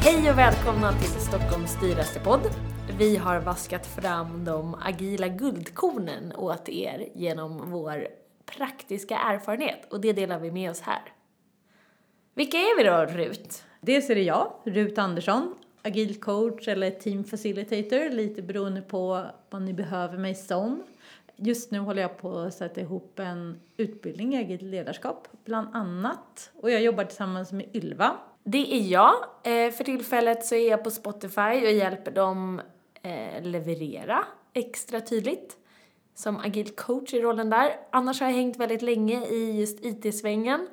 Hej 0.00 0.30
och 0.30 0.38
välkomna 0.38 0.92
till 0.92 1.08
Stockholms 1.08 1.80
dyraste 1.80 2.20
podd. 2.20 2.40
Vi 2.98 3.16
har 3.16 3.40
vaskat 3.40 3.86
fram 3.86 4.44
de 4.44 4.74
agila 4.74 5.28
guldkornen 5.28 6.32
åt 6.36 6.68
er 6.68 7.08
genom 7.14 7.70
vår 7.70 8.08
praktiska 8.56 9.18
erfarenhet 9.18 9.92
och 9.92 10.00
det 10.00 10.12
delar 10.12 10.38
vi 10.38 10.50
med 10.50 10.70
oss 10.70 10.80
här. 10.80 11.02
Vilka 12.34 12.56
är 12.56 12.76
vi 12.76 12.84
då, 12.84 13.22
Rut? 13.22 13.64
Dels 13.80 14.10
är 14.10 14.14
det 14.14 14.22
jag, 14.22 14.52
Rut 14.64 14.98
Andersson, 14.98 15.54
agil 15.82 16.20
coach 16.20 16.68
eller 16.68 16.90
team 16.90 17.24
facilitator, 17.24 18.10
lite 18.10 18.42
beroende 18.42 18.82
på 18.82 19.26
vad 19.50 19.62
ni 19.62 19.72
behöver 19.72 20.18
mig 20.18 20.34
som. 20.34 20.82
Just 21.36 21.70
nu 21.70 21.78
håller 21.78 22.02
jag 22.02 22.18
på 22.18 22.38
att 22.38 22.54
sätta 22.54 22.80
ihop 22.80 23.18
en 23.18 23.60
utbildning 23.76 24.34
i 24.34 24.38
agilt 24.38 24.62
ledarskap, 24.62 25.28
bland 25.44 25.68
annat. 25.72 26.50
Och 26.54 26.70
jag 26.70 26.82
jobbar 26.82 27.04
tillsammans 27.04 27.52
med 27.52 27.76
Ylva. 27.76 28.16
Det 28.44 28.74
är 28.74 28.80
jag. 28.80 29.14
Eh, 29.44 29.70
för 29.70 29.84
tillfället 29.84 30.44
så 30.44 30.54
är 30.54 30.70
jag 30.70 30.84
på 30.84 30.90
Spotify 30.90 31.66
och 31.66 31.72
hjälper 31.72 32.10
dem 32.10 32.60
eh, 33.02 33.42
leverera 33.42 34.24
extra 34.52 35.00
tydligt 35.00 35.56
som 36.14 36.36
agil 36.36 36.70
coach 36.70 37.14
i 37.14 37.20
rollen 37.20 37.50
där. 37.50 37.72
Annars 37.90 38.20
har 38.20 38.28
jag 38.28 38.34
hängt 38.34 38.56
väldigt 38.56 38.82
länge 38.82 39.26
i 39.26 39.60
just 39.60 39.84
IT-svängen 39.84 40.68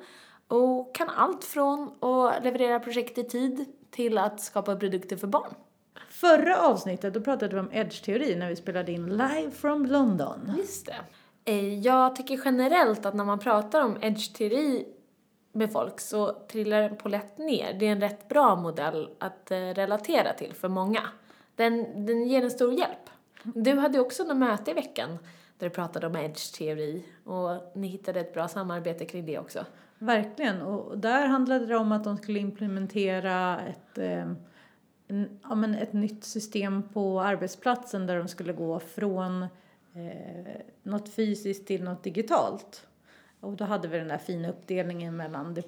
och 0.48 0.94
kan 0.94 1.08
allt 1.10 1.44
från 1.44 2.04
att 2.04 2.44
leverera 2.44 2.80
projekt 2.80 3.18
i 3.18 3.24
tid 3.24 3.64
till 3.96 4.18
att 4.18 4.40
skapa 4.40 4.76
produkter 4.76 5.16
för 5.16 5.26
barn. 5.26 5.54
Förra 6.10 6.60
avsnittet 6.62 7.14
då 7.14 7.20
pratade 7.20 7.54
vi 7.54 7.60
om 7.60 7.70
edge-teori 7.72 8.36
när 8.36 8.48
vi 8.48 8.56
spelade 8.56 8.92
in 8.92 9.06
live 9.08 9.50
from 9.50 9.86
London. 9.86 10.52
Just 10.56 10.86
det. 10.86 10.96
Eh, 11.52 11.78
Jag 11.78 12.16
tycker 12.16 12.40
generellt 12.44 13.06
att 13.06 13.14
när 13.14 13.24
man 13.24 13.38
pratar 13.38 13.82
om 13.84 13.96
edge-teori 14.00 14.86
med 15.52 15.72
folk 15.72 16.00
så 16.00 16.32
trillar 16.32 16.82
den 16.82 16.96
på 16.96 17.08
lätt 17.08 17.38
ner. 17.38 17.76
Det 17.78 17.86
är 17.86 17.92
en 17.92 18.00
rätt 18.00 18.28
bra 18.28 18.56
modell 18.56 19.08
att 19.18 19.50
eh, 19.50 19.56
relatera 19.56 20.32
till 20.32 20.54
för 20.54 20.68
många. 20.68 21.00
Den, 21.54 22.06
den 22.06 22.26
ger 22.26 22.42
en 22.42 22.50
stor 22.50 22.72
hjälp. 22.72 23.10
Du 23.42 23.74
hade 23.78 24.00
också 24.00 24.24
något 24.24 24.36
möte 24.36 24.70
i 24.70 24.74
veckan 24.74 25.18
där 25.58 25.68
du 25.68 25.74
pratade 25.74 26.06
om 26.06 26.16
edge-teori 26.16 27.04
och 27.24 27.72
ni 27.74 27.86
hittade 27.88 28.20
ett 28.20 28.34
bra 28.34 28.48
samarbete 28.48 29.04
kring 29.04 29.26
det 29.26 29.38
också. 29.38 29.64
Verkligen, 29.98 30.62
och 30.62 30.98
där 30.98 31.26
handlade 31.26 31.66
det 31.66 31.76
om 31.76 31.92
att 31.92 32.04
de 32.04 32.16
skulle 32.16 32.38
implementera 32.38 33.60
ett, 33.60 33.98
eh, 33.98 34.28
en, 35.08 35.38
ja, 35.42 35.54
men 35.54 35.74
ett 35.74 35.92
nytt 35.92 36.24
system 36.24 36.82
på 36.82 37.20
arbetsplatsen 37.20 38.06
där 38.06 38.18
de 38.18 38.28
skulle 38.28 38.52
gå 38.52 38.80
från 38.80 39.42
eh, 39.42 40.60
något 40.82 41.08
fysiskt 41.08 41.66
till 41.66 41.84
något 41.84 42.02
digitalt. 42.02 42.86
Och 43.40 43.52
då 43.52 43.64
hade 43.64 43.88
vi 43.88 43.98
den 43.98 44.08
där 44.08 44.18
fina 44.18 44.48
uppdelningen 44.48 45.16
mellan 45.16 45.54
det 45.54 45.62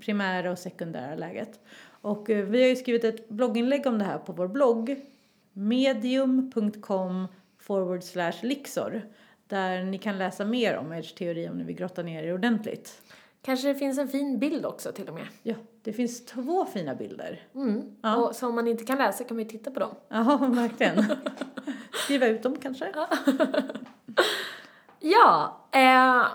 primära 0.00 0.50
och 0.50 0.58
sekundära 0.58 1.14
läget. 1.14 1.60
Och 1.84 2.30
eh, 2.30 2.44
vi 2.44 2.62
har 2.62 2.68
ju 2.68 2.76
skrivit 2.76 3.04
ett 3.04 3.28
blogginlägg 3.28 3.86
om 3.86 3.98
det 3.98 4.04
här 4.04 4.18
på 4.18 4.32
vår 4.32 4.48
blogg 4.48 4.96
medium.com 5.52 7.28
forward 7.58 8.02
slash 8.02 8.42
lixor 8.42 9.02
där 9.46 9.82
ni 9.82 9.98
kan 9.98 10.18
läsa 10.18 10.44
mer 10.44 10.76
om 10.76 10.92
edge-teori 10.92 11.48
om 11.48 11.58
ni 11.58 11.64
vill 11.64 11.76
grotta 11.76 12.02
ner 12.02 12.22
er 12.22 12.34
ordentligt. 12.34 13.02
Kanske 13.42 13.68
det 13.68 13.74
finns 13.74 13.98
en 13.98 14.08
fin 14.08 14.38
bild 14.38 14.66
också 14.66 14.92
till 14.92 15.08
och 15.08 15.14
med. 15.14 15.26
Ja, 15.42 15.54
det 15.82 15.92
finns 15.92 16.24
två 16.24 16.64
fina 16.64 16.94
bilder. 16.94 17.40
Mm. 17.54 17.96
Ja. 18.02 18.16
Och 18.16 18.36
så 18.36 18.48
om 18.48 18.54
man 18.54 18.68
inte 18.68 18.84
kan 18.84 18.98
läsa 18.98 19.24
kan 19.24 19.36
man 19.36 19.44
ju 19.44 19.50
titta 19.50 19.70
på 19.70 19.80
dem. 19.80 19.94
Ja, 20.08 20.36
verkligen. 20.50 21.04
Skriva 22.04 22.26
ut 22.26 22.42
dem 22.42 22.56
kanske. 22.62 22.92
Ja, 25.00 25.60
eh, 25.72 26.26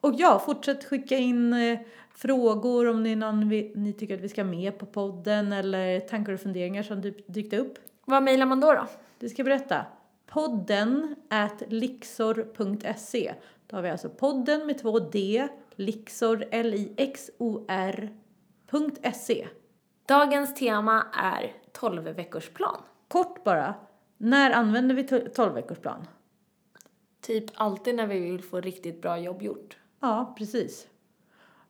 Och 0.00 0.14
ja, 0.16 0.38
fortsätt 0.46 0.84
skicka 0.84 1.16
in 1.16 1.52
eh, 1.52 1.78
frågor 2.14 2.88
om 2.88 3.04
det 3.04 3.10
är 3.10 3.16
någon 3.16 3.48
vi, 3.48 3.72
ni 3.74 3.92
tycker 3.92 4.14
att 4.14 4.20
vi 4.20 4.28
ska 4.28 4.44
med 4.44 4.78
på 4.78 4.86
podden 4.86 5.52
eller 5.52 6.00
tankar 6.00 6.32
och 6.32 6.40
funderingar 6.40 6.82
som 6.82 7.00
dyk, 7.00 7.24
dykt 7.26 7.52
upp. 7.52 7.78
vad 8.04 8.22
mejlar 8.22 8.46
man 8.46 8.60
då 8.60 8.72
då? 8.72 8.86
Det 9.18 9.28
ska 9.28 9.40
jag 9.40 9.44
berätta. 9.44 9.84
Podden 10.26 11.14
at 11.28 11.62
lixor.se. 11.68 13.34
Då 13.66 13.76
har 13.76 13.82
vi 13.82 13.90
alltså 13.90 14.08
podden 14.08 14.66
med 14.66 14.78
två 14.78 14.98
D, 14.98 15.48
lixor, 15.80 16.44
.se. 19.12 19.48
Dagens 20.06 20.54
tema 20.54 21.06
är 21.12 21.52
12 21.72 22.02
veckors 22.02 22.48
plan. 22.48 22.82
Kort 23.08 23.44
bara, 23.44 23.74
när 24.16 24.50
använder 24.50 24.94
vi 24.94 25.04
12 25.34 25.54
veckors 25.54 25.78
plan? 25.78 26.06
Typ 27.20 27.44
alltid 27.54 27.94
när 27.94 28.06
vi 28.06 28.20
vill 28.20 28.44
få 28.44 28.60
riktigt 28.60 29.02
bra 29.02 29.18
jobb 29.18 29.42
gjort. 29.42 29.76
Ja, 30.00 30.34
precis. 30.38 30.86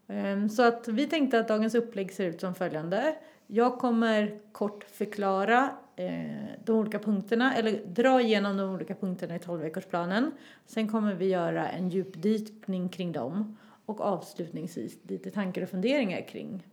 Ehm, 0.09 0.49
Så 0.49 0.63
att 0.63 0.89
vi 0.89 1.07
tänkte 1.07 1.41
att 1.41 1.49
dagens 1.49 1.75
upplägg 1.75 2.13
ser 2.13 2.27
ut 2.27 2.41
som 2.41 2.55
följande. 2.55 3.17
Jag 3.47 3.79
kommer 3.79 4.41
kort 4.53 4.85
förklara 4.85 5.71
eh, 5.97 6.47
de 6.65 6.73
olika 6.73 6.99
punkterna, 6.99 7.55
eller 7.55 7.85
dra 7.87 8.21
igenom 8.21 8.57
de 8.57 8.71
olika 8.75 8.95
punkterna 8.95 9.37
i 9.37 9.39
12-veckorsplanen. 9.39 10.31
Sen 10.67 10.89
kommer 10.89 11.15
vi 11.15 11.29
göra 11.29 11.69
en 11.69 11.89
djupdykning 11.89 12.89
kring 12.89 13.13
dem 13.13 13.57
och 13.91 14.01
avslutningsvis 14.01 14.99
lite 15.03 15.31
tankar 15.31 15.63
och 15.63 15.69
funderingar 15.69 16.29
kring 16.29 16.67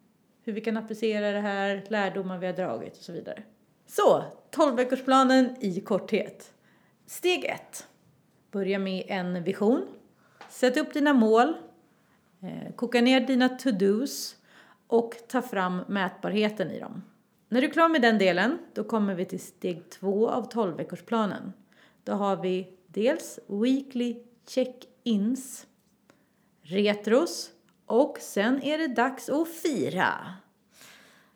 hur 0.44 0.53
vi 0.53 0.61
kan 0.61 0.78
applicera 0.78 1.31
det 1.31 1.39
här, 1.39 1.83
lärdomar 1.88 2.38
vi 2.38 2.45
har 2.45 2.53
dragit 2.53 2.97
och 2.97 3.03
så 3.03 3.11
vidare. 3.11 3.44
Så, 3.85 4.23
12-veckorsplanen 4.51 5.56
i 5.59 5.81
korthet. 5.81 6.53
Steg 7.06 7.45
1. 7.45 7.88
Börja 8.51 8.79
med 8.79 9.03
en 9.07 9.44
vision. 9.44 9.88
Sätt 10.50 10.77
upp 10.77 10.94
dina 10.94 11.13
mål. 11.13 11.53
Eh, 12.41 12.73
koka 12.75 13.01
ner 13.01 13.22
dina 13.22 13.50
to-dos 13.50 14.35
och 14.88 15.16
ta 15.27 15.41
fram 15.41 15.81
mätbarheten 15.88 16.72
i 16.72 16.79
dem. 16.79 17.03
När 17.50 17.61
du 17.61 17.67
är 17.67 17.72
klar 17.72 17.89
med 17.89 18.01
den 18.01 18.17
delen, 18.17 18.57
då 18.73 18.83
kommer 18.83 19.16
vi 19.16 19.25
till 19.25 19.39
steg 19.39 19.89
2 19.89 20.29
av 20.29 20.50
12-veckorsplanen. 20.51 21.53
Då 22.03 22.13
har 22.13 22.35
vi 22.35 22.77
dels 22.88 23.39
weekly 23.47 24.23
check-ins, 24.47 25.67
retros 26.67 27.51
och 27.85 28.17
sen 28.19 28.63
är 28.63 28.78
det 28.78 28.88
dags 28.88 29.29
att 29.29 29.47
fira. 29.50 30.33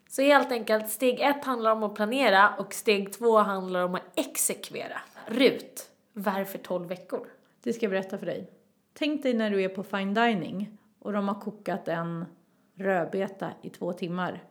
Så 0.08 0.22
helt 0.22 0.52
enkelt, 0.52 0.90
steg 0.90 1.20
ett 1.20 1.44
handlar 1.44 1.72
om 1.72 1.82
att 1.82 1.94
planera 1.94 2.54
och 2.58 2.74
steg 2.74 3.12
två 3.12 3.38
handlar 3.38 3.84
om 3.84 3.94
att 3.94 4.18
exekvera. 4.18 5.00
Rut, 5.26 5.90
varför 6.12 6.58
12 6.58 6.88
veckor? 6.88 7.26
Det 7.62 7.72
ska 7.72 7.84
jag 7.84 7.90
berätta 7.90 8.18
för 8.18 8.26
dig. 8.26 8.50
Tänk 8.92 9.22
dig 9.22 9.34
när 9.34 9.50
du 9.50 9.62
är 9.62 9.68
på 9.68 9.82
fine 9.82 10.14
dining 10.14 10.78
och 10.98 11.12
de 11.12 11.28
har 11.28 11.40
kokat 11.40 11.88
en 11.88 12.24
rödbeta 12.74 13.50
i 13.62 13.70
två 13.70 13.92
timmar. 13.92 14.44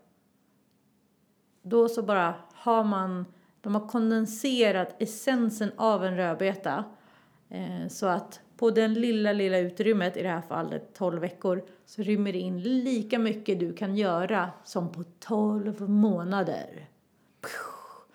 Då 1.61 1.89
så 1.89 2.03
bara 2.03 2.35
har 2.53 2.83
man, 2.83 3.25
de 3.61 3.75
har 3.75 3.87
kondenserat 3.87 4.95
essensen 5.01 5.71
av 5.77 6.05
en 6.05 6.17
rödbeta 6.17 6.83
eh, 7.49 7.87
så 7.89 8.05
att 8.05 8.39
på 8.61 8.71
den 8.71 8.93
lilla, 8.93 9.33
lilla 9.33 9.57
utrymmet, 9.57 10.17
i 10.17 10.23
det 10.23 10.29
här 10.29 10.41
fallet 10.41 10.93
12 10.93 11.21
veckor, 11.21 11.63
så 11.85 12.01
rymmer 12.01 12.33
det 12.33 12.39
in 12.39 12.61
lika 12.61 13.19
mycket 13.19 13.59
du 13.59 13.73
kan 13.73 13.95
göra 13.95 14.49
som 14.63 14.91
på 14.91 15.03
12 15.19 15.89
månader. 15.89 16.87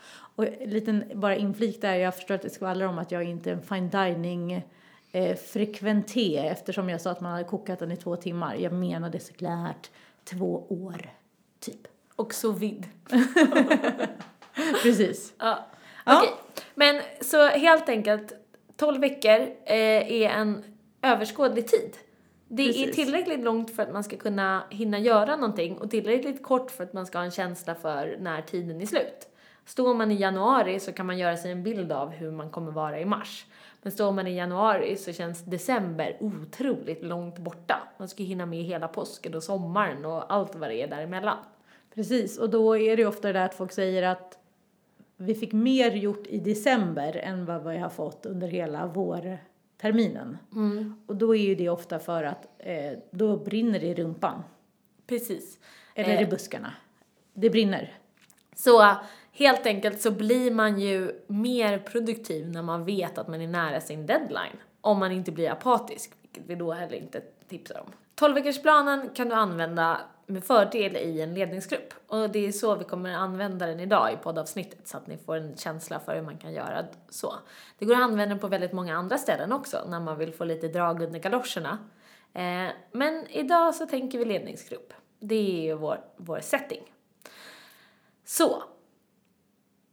Och 0.09 0.47
en 0.47 0.71
liten 0.71 1.05
bara 1.15 1.37
inflik 1.37 1.81
där, 1.81 1.95
jag 1.95 2.15
förstår 2.15 2.35
att 2.35 2.43
det 2.43 2.51
skvallrar 2.51 2.87
om 2.87 2.99
att 2.99 3.11
jag 3.11 3.25
inte 3.25 3.51
är 3.51 3.55
en 3.55 3.63
fine 3.63 3.91
dining 3.91 4.65
eh, 5.13 5.37
frekventé 5.37 6.39
eftersom 6.39 6.89
jag 6.89 7.01
sa 7.01 7.11
att 7.11 7.21
man 7.21 7.33
hade 7.33 7.45
kokat 7.45 7.79
den 7.79 7.93
i 7.93 7.97
två 7.97 8.17
timmar. 8.17 8.55
Jag 8.55 8.73
menade 8.73 9.21
såklart 9.21 9.91
två 10.25 10.67
år, 10.69 11.11
typ. 11.61 11.89
Och 12.17 12.35
så 12.35 12.53
vid. 12.53 12.87
Precis. 14.83 15.35
Ja. 15.39 15.67
Ja. 16.05 16.19
Okej, 16.19 16.35
men 16.75 17.01
så 17.21 17.47
helt 17.49 17.89
enkelt 17.89 18.33
12 18.77 19.01
veckor 19.01 19.41
eh, 19.65 20.23
är 20.23 20.29
en 20.29 20.65
överskådlig 21.03 21.67
tid. 21.67 21.97
Det 22.49 22.63
är 22.63 22.67
Precis. 22.67 22.97
tillräckligt 22.97 23.41
långt 23.41 23.77
för 23.77 23.83
att 23.83 23.93
man 23.93 24.05
ska 24.05 24.17
kunna 24.17 24.63
hinna 24.71 24.99
göra 24.99 25.37
någonting 25.37 25.79
och 25.79 25.91
tillräckligt 25.91 26.43
kort 26.43 26.71
för 26.71 26.85
att 26.85 26.93
man 26.93 27.07
ska 27.07 27.19
ha 27.19 27.25
en 27.25 27.31
känsla 27.31 27.75
för 27.75 28.17
när 28.21 28.43
tiden 28.43 28.81
är 28.81 28.87
slut. 28.87 29.29
Står 29.65 29.95
man 29.95 30.11
i 30.11 30.15
januari 30.15 30.81
så 30.81 30.93
kan 30.93 31.07
man 31.07 31.19
göra 31.19 31.37
sig 31.37 31.53
en 31.53 31.63
bild 31.63 31.93
av 31.93 32.11
hur 32.11 32.31
man 32.31 32.51
kommer 32.51 32.73
vara 32.73 33.01
i 33.01 33.05
mars. 33.05 33.47
Men 33.83 33.93
står 33.93 34.13
man 34.13 34.27
i 34.27 34.37
januari 34.37 34.97
så 34.97 35.13
känns 35.13 35.45
december 35.45 36.17
otroligt 36.21 37.05
långt 37.05 37.39
borta. 37.39 37.89
Man 37.99 38.09
ska 38.09 38.23
hinna 38.23 38.47
med 38.47 38.63
hela 38.63 38.89
påsken 38.89 39.35
och 39.35 39.43
sommaren 39.43 40.05
och 40.05 40.33
allt 40.33 40.55
vad 40.55 40.71
det 40.71 40.83
är 40.83 40.89
däremellan. 40.89 41.39
Precis, 41.95 42.39
och 42.39 42.51
då 42.51 42.77
är 42.77 42.97
det 42.97 43.03
ju 43.03 43.09
ofta 43.09 43.29
det 43.29 43.39
där 43.39 43.45
att 43.45 43.55
folk 43.55 43.73
säger 43.73 44.03
att 44.03 44.39
vi 45.17 45.35
fick 45.35 45.53
mer 45.53 45.91
gjort 45.91 46.27
i 46.27 46.39
december 46.39 47.17
än 47.17 47.45
vad 47.45 47.65
vi 47.65 47.79
har 47.79 47.89
fått 47.89 48.27
under 48.27 48.49
hela 48.49 48.87
vårterminen. 48.87 50.39
Och 51.07 51.17
då 51.17 51.37
är 51.37 51.43
ju 51.43 51.55
det 51.55 51.69
ofta 51.69 51.99
för 51.99 52.25
att 52.25 52.49
eh, 52.59 52.99
då 53.11 53.37
brinner 53.37 53.81
det 53.81 53.87
i 53.87 53.95
rumpan. 53.95 54.43
Precis. 55.07 55.59
Eller 55.95 56.21
i 56.21 56.23
Eh, 56.23 56.29
buskarna. 56.29 56.73
Det 57.35 57.51
brinner. 57.51 57.99
Så 58.55 58.97
Helt 59.39 59.67
enkelt 59.67 60.01
så 60.01 60.11
blir 60.11 60.51
man 60.51 60.81
ju 60.81 61.13
mer 61.27 61.79
produktiv 61.79 62.49
när 62.49 62.63
man 62.63 62.85
vet 62.85 63.19
att 63.19 63.29
man 63.29 63.41
är 63.41 63.49
nära 63.49 63.81
sin 63.81 64.07
deadline. 64.07 64.57
Om 64.81 64.99
man 64.99 65.13
inte 65.13 65.33
blir 65.33 65.51
apatisk, 65.51 66.13
vilket 66.23 66.43
vi 66.47 66.55
då 66.55 66.73
heller 66.73 66.97
inte 66.97 67.21
tipsar 67.49 67.81
om. 67.81 67.93
12-veckorsplanen 68.17 69.15
kan 69.15 69.29
du 69.29 69.35
använda 69.35 70.01
med 70.27 70.45
fördel 70.45 70.97
i 70.97 71.21
en 71.21 71.35
ledningsgrupp. 71.35 71.95
Och 72.07 72.31
det 72.31 72.47
är 72.47 72.53
så 72.53 72.75
vi 72.75 72.85
kommer 72.85 73.15
använda 73.15 73.67
den 73.67 73.81
idag 73.81 74.13
i 74.13 74.17
poddavsnittet 74.17 74.89
så 74.89 74.97
att 74.97 75.07
ni 75.07 75.17
får 75.17 75.37
en 75.37 75.57
känsla 75.57 76.01
för 76.01 76.15
hur 76.15 76.23
man 76.23 76.39
kan 76.39 76.53
göra 76.53 76.85
så. 77.09 77.35
Det 77.79 77.85
går 77.85 77.95
att 77.95 78.03
använda 78.03 78.27
den 78.27 78.39
på 78.39 78.49
väldigt 78.49 78.73
många 78.73 78.97
andra 78.97 79.19
ställen 79.19 79.53
också 79.53 79.85
när 79.89 80.01
man 80.01 80.19
vill 80.19 80.33
få 80.33 80.45
lite 80.45 80.69
drag 80.69 81.03
under 81.03 81.19
galoscherna. 81.19 81.79
Eh, 82.33 82.73
men 82.93 83.27
idag 83.31 83.75
så 83.75 83.87
tänker 83.87 84.19
vi 84.19 84.25
ledningsgrupp. 84.25 84.93
Det 85.21 85.35
är 85.35 85.63
ju 85.63 85.75
vår, 85.75 86.01
vår 86.17 86.41
setting. 86.41 86.93
Så, 88.25 88.63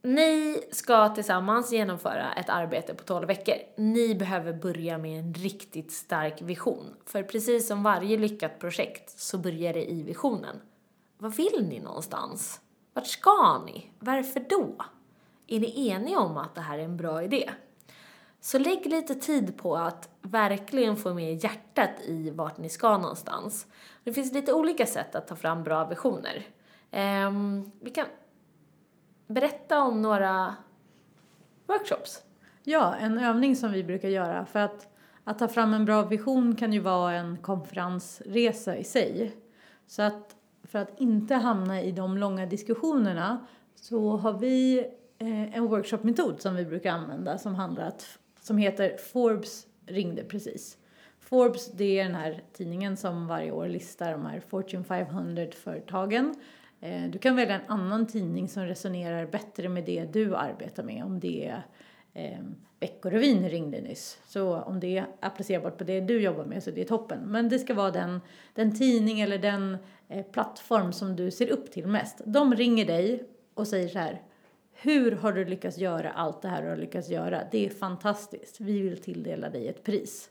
ni 0.04 0.62
ska 0.70 1.08
tillsammans 1.08 1.72
genomföra 1.72 2.32
ett 2.32 2.48
arbete 2.48 2.94
på 2.94 3.04
12 3.04 3.26
veckor. 3.26 3.54
Ni 3.76 4.14
behöver 4.14 4.52
börja 4.52 4.98
med 4.98 5.18
en 5.18 5.34
riktigt 5.34 5.92
stark 5.92 6.42
vision. 6.42 6.94
För 7.06 7.22
precis 7.22 7.66
som 7.66 7.82
varje 7.82 8.16
lyckat 8.16 8.58
projekt 8.58 9.20
så 9.20 9.38
börjar 9.38 9.72
det 9.72 9.90
i 9.90 10.02
visionen. 10.02 10.60
Vad 11.18 11.34
vill 11.34 11.66
ni 11.68 11.80
någonstans? 11.80 12.60
Vart 12.92 13.06
ska 13.06 13.62
ni? 13.66 13.90
Varför 13.98 14.40
då? 14.48 14.76
Är 15.46 15.60
ni 15.60 15.88
eniga 15.88 16.18
om 16.18 16.36
att 16.36 16.54
det 16.54 16.60
här 16.60 16.78
är 16.78 16.84
en 16.84 16.96
bra 16.96 17.22
idé? 17.22 17.50
Så 18.40 18.58
lägg 18.58 18.86
lite 18.86 19.14
tid 19.14 19.56
på 19.56 19.76
att 19.76 20.08
verkligen 20.22 20.96
få 20.96 21.14
med 21.14 21.44
hjärtat 21.44 22.00
i 22.04 22.30
vart 22.30 22.58
ni 22.58 22.68
ska 22.68 22.98
någonstans. 22.98 23.66
Det 24.04 24.12
finns 24.12 24.32
lite 24.32 24.52
olika 24.52 24.86
sätt 24.86 25.14
att 25.14 25.28
ta 25.28 25.36
fram 25.36 25.62
bra 25.62 25.84
visioner. 25.84 26.46
Um, 26.90 27.72
vi 27.80 27.90
kan 27.90 28.06
berätta 29.26 29.82
om 29.82 30.02
några 30.02 30.54
workshops. 31.66 32.22
Ja, 32.64 32.94
en 32.94 33.18
övning 33.18 33.56
som 33.56 33.72
vi 33.72 33.84
brukar 33.84 34.08
göra 34.08 34.46
för 34.46 34.60
att, 34.60 34.88
att 35.24 35.38
ta 35.38 35.48
fram 35.48 35.74
en 35.74 35.84
bra 35.84 36.02
vision 36.02 36.56
kan 36.56 36.72
ju 36.72 36.80
vara 36.80 37.12
en 37.12 37.36
konferensresa 37.36 38.76
i 38.76 38.84
sig. 38.84 39.36
Så 39.86 40.02
att 40.02 40.36
för 40.62 40.78
att 40.78 41.00
inte 41.00 41.34
hamna 41.34 41.82
i 41.82 41.92
de 41.92 42.18
långa 42.18 42.46
diskussionerna 42.46 43.46
så 43.74 44.16
har 44.16 44.32
vi 44.32 44.78
eh, 45.18 45.56
en 45.56 45.66
workshopmetod 45.66 46.40
som 46.40 46.56
vi 46.56 46.64
brukar 46.64 46.92
använda 46.92 47.38
som, 47.38 47.54
handlar 47.54 47.88
att, 47.88 48.18
som 48.40 48.58
heter 48.58 48.96
Forbes 48.96 49.66
ringde 49.86 50.24
precis. 50.24 50.78
Forbes 51.20 51.72
det 51.72 51.98
är 51.98 52.04
den 52.04 52.14
här 52.14 52.42
tidningen 52.52 52.96
som 52.96 53.26
varje 53.26 53.52
år 53.52 53.68
listar 53.68 54.12
de 54.12 54.26
här 54.26 54.40
Fortune 54.40 54.84
500-företagen 54.84 56.34
Eh, 56.84 57.10
du 57.10 57.18
kan 57.18 57.36
välja 57.36 57.54
en 57.54 57.66
annan 57.66 58.06
tidning 58.06 58.48
som 58.48 58.64
resonerar 58.66 59.26
bättre 59.26 59.68
med 59.68 59.84
det 59.84 60.04
du 60.12 60.36
arbetar 60.36 60.82
med. 60.82 61.04
Om 61.04 61.20
det 61.20 61.46
är 61.46 61.62
eh, 62.14 62.38
Veckorevyn 62.80 63.48
ringde 63.48 63.80
nyss. 63.80 64.18
Så 64.26 64.56
om 64.56 64.80
det 64.80 64.98
är 64.98 65.06
applicerbart 65.20 65.78
på 65.78 65.84
det 65.84 66.00
du 66.00 66.20
jobbar 66.20 66.44
med 66.44 66.62
så 66.62 66.70
det 66.70 66.80
är 66.80 66.84
toppen. 66.84 67.20
Men 67.26 67.48
det 67.48 67.58
ska 67.58 67.74
vara 67.74 67.90
den, 67.90 68.20
den 68.54 68.78
tidning 68.78 69.20
eller 69.20 69.38
den 69.38 69.76
eh, 70.08 70.26
plattform 70.26 70.92
som 70.92 71.16
du 71.16 71.30
ser 71.30 71.48
upp 71.48 71.72
till 71.72 71.86
mest. 71.86 72.20
De 72.24 72.54
ringer 72.54 72.86
dig 72.86 73.28
och 73.54 73.68
säger 73.68 73.88
så 73.88 73.98
här. 73.98 74.22
Hur 74.72 75.12
har 75.12 75.32
du 75.32 75.44
lyckats 75.44 75.78
göra 75.78 76.10
allt 76.10 76.42
det 76.42 76.48
här 76.48 76.62
du 76.62 76.68
har 76.68 76.76
lyckats 76.76 77.08
göra? 77.08 77.42
Det 77.50 77.66
är 77.66 77.70
fantastiskt. 77.70 78.60
Vi 78.60 78.80
vill 78.80 79.02
tilldela 79.02 79.50
dig 79.50 79.68
ett 79.68 79.84
pris. 79.84 80.30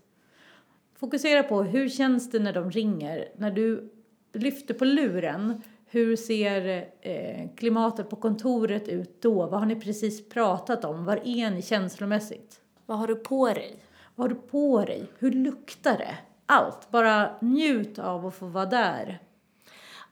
Fokusera 0.96 1.44
på 1.44 1.64
hur 1.64 1.90
känns 1.90 2.32
det 2.32 2.40
när 2.40 2.54
de 2.54 2.72
ringer? 2.72 3.30
När 3.36 3.52
du 3.52 3.90
lyfter 4.34 4.74
på 4.74 4.86
luren 4.86 5.62
hur 5.94 6.16
ser 6.16 6.86
eh, 7.02 7.50
klimatet 7.58 8.10
på 8.10 8.16
kontoret 8.16 8.88
ut 8.88 9.22
då? 9.22 9.34
Vad 9.34 9.60
har 9.60 9.66
ni 9.66 9.76
precis 9.76 10.30
pratat 10.30 10.86
om? 10.86 11.06
Var 11.06 11.20
är 11.26 11.52
ni 11.52 11.62
känslomässigt? 11.62 12.62
Vad 12.86 12.98
har 12.98 13.08
du 13.08 13.16
på 13.16 13.48
dig? 13.48 13.76
Vad 14.16 14.30
har 14.30 14.36
du 14.36 14.42
på 14.42 14.86
dig? 14.86 15.08
Hur 15.20 15.32
luktar 15.32 15.98
det? 15.98 16.18
Allt. 16.46 16.92
Bara 16.92 17.36
njut 17.42 18.00
av 18.00 18.26
att 18.26 18.36
få 18.36 18.46
vara 18.46 18.66
där. 18.66 19.20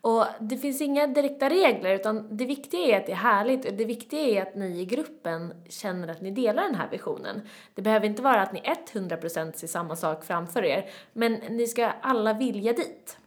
Och 0.01 0.25
det 0.39 0.57
finns 0.57 0.81
inga 0.81 1.07
direkta 1.07 1.49
regler 1.49 1.95
utan 1.95 2.37
det 2.37 2.45
viktiga 2.45 2.95
är 2.95 2.97
att 2.97 3.05
det 3.05 3.11
är 3.11 3.15
härligt 3.15 3.65
och 3.65 3.73
det 3.73 3.85
viktiga 3.85 4.21
är 4.21 4.41
att 4.41 4.55
ni 4.55 4.81
i 4.81 4.85
gruppen 4.85 5.53
känner 5.69 6.07
att 6.07 6.21
ni 6.21 6.31
delar 6.31 6.63
den 6.63 6.75
här 6.75 6.89
visionen. 6.91 7.41
Det 7.75 7.81
behöver 7.81 8.05
inte 8.05 8.21
vara 8.21 8.41
att 8.41 8.53
ni 8.53 8.61
100% 8.93 9.51
ser 9.51 9.67
samma 9.67 9.95
sak 9.95 10.23
framför 10.23 10.65
er 10.65 10.89
men 11.13 11.33
ni 11.33 11.67
ska 11.67 11.91
alla 12.01 12.33
vilja 12.33 12.73
dit. 12.73 13.17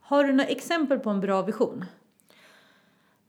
Har 0.00 0.24
du 0.24 0.32
några 0.32 0.50
exempel 0.50 0.98
på 0.98 1.10
en 1.10 1.20
bra 1.20 1.42
vision? 1.42 1.84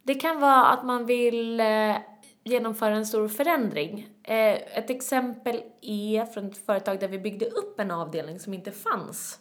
Det 0.06 0.16
kan 0.16 0.40
vara 0.40 0.66
att 0.66 0.86
man 0.86 1.06
vill 1.06 1.60
eh, 1.60 1.96
genomföra 2.44 2.96
en 2.96 3.06
stor 3.06 3.28
förändring. 3.28 4.10
Eh, 4.24 4.78
ett 4.78 4.90
exempel 4.90 5.64
är 5.82 6.26
från 6.26 6.46
ett 6.46 6.66
företag 6.66 7.00
där 7.00 7.08
vi 7.08 7.20
byggde 7.20 7.46
upp 7.46 7.80
en 7.80 7.92
avdelning 7.92 8.40
som 8.40 8.54
inte 8.54 8.72
fanns. 8.72 9.40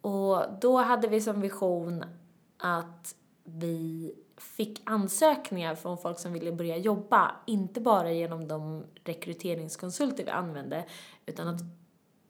Och 0.00 0.42
då 0.60 0.76
hade 0.76 1.08
vi 1.08 1.20
som 1.20 1.40
vision 1.40 2.04
att 2.58 3.14
vi 3.44 4.14
fick 4.36 4.82
ansökningar 4.84 5.74
från 5.74 5.98
folk 5.98 6.18
som 6.18 6.32
ville 6.32 6.52
börja 6.52 6.76
jobba, 6.76 7.36
inte 7.46 7.80
bara 7.80 8.12
genom 8.12 8.48
de 8.48 8.84
rekryteringskonsulter 9.04 10.24
vi 10.24 10.30
använde, 10.30 10.84
utan 11.26 11.48
att 11.48 11.60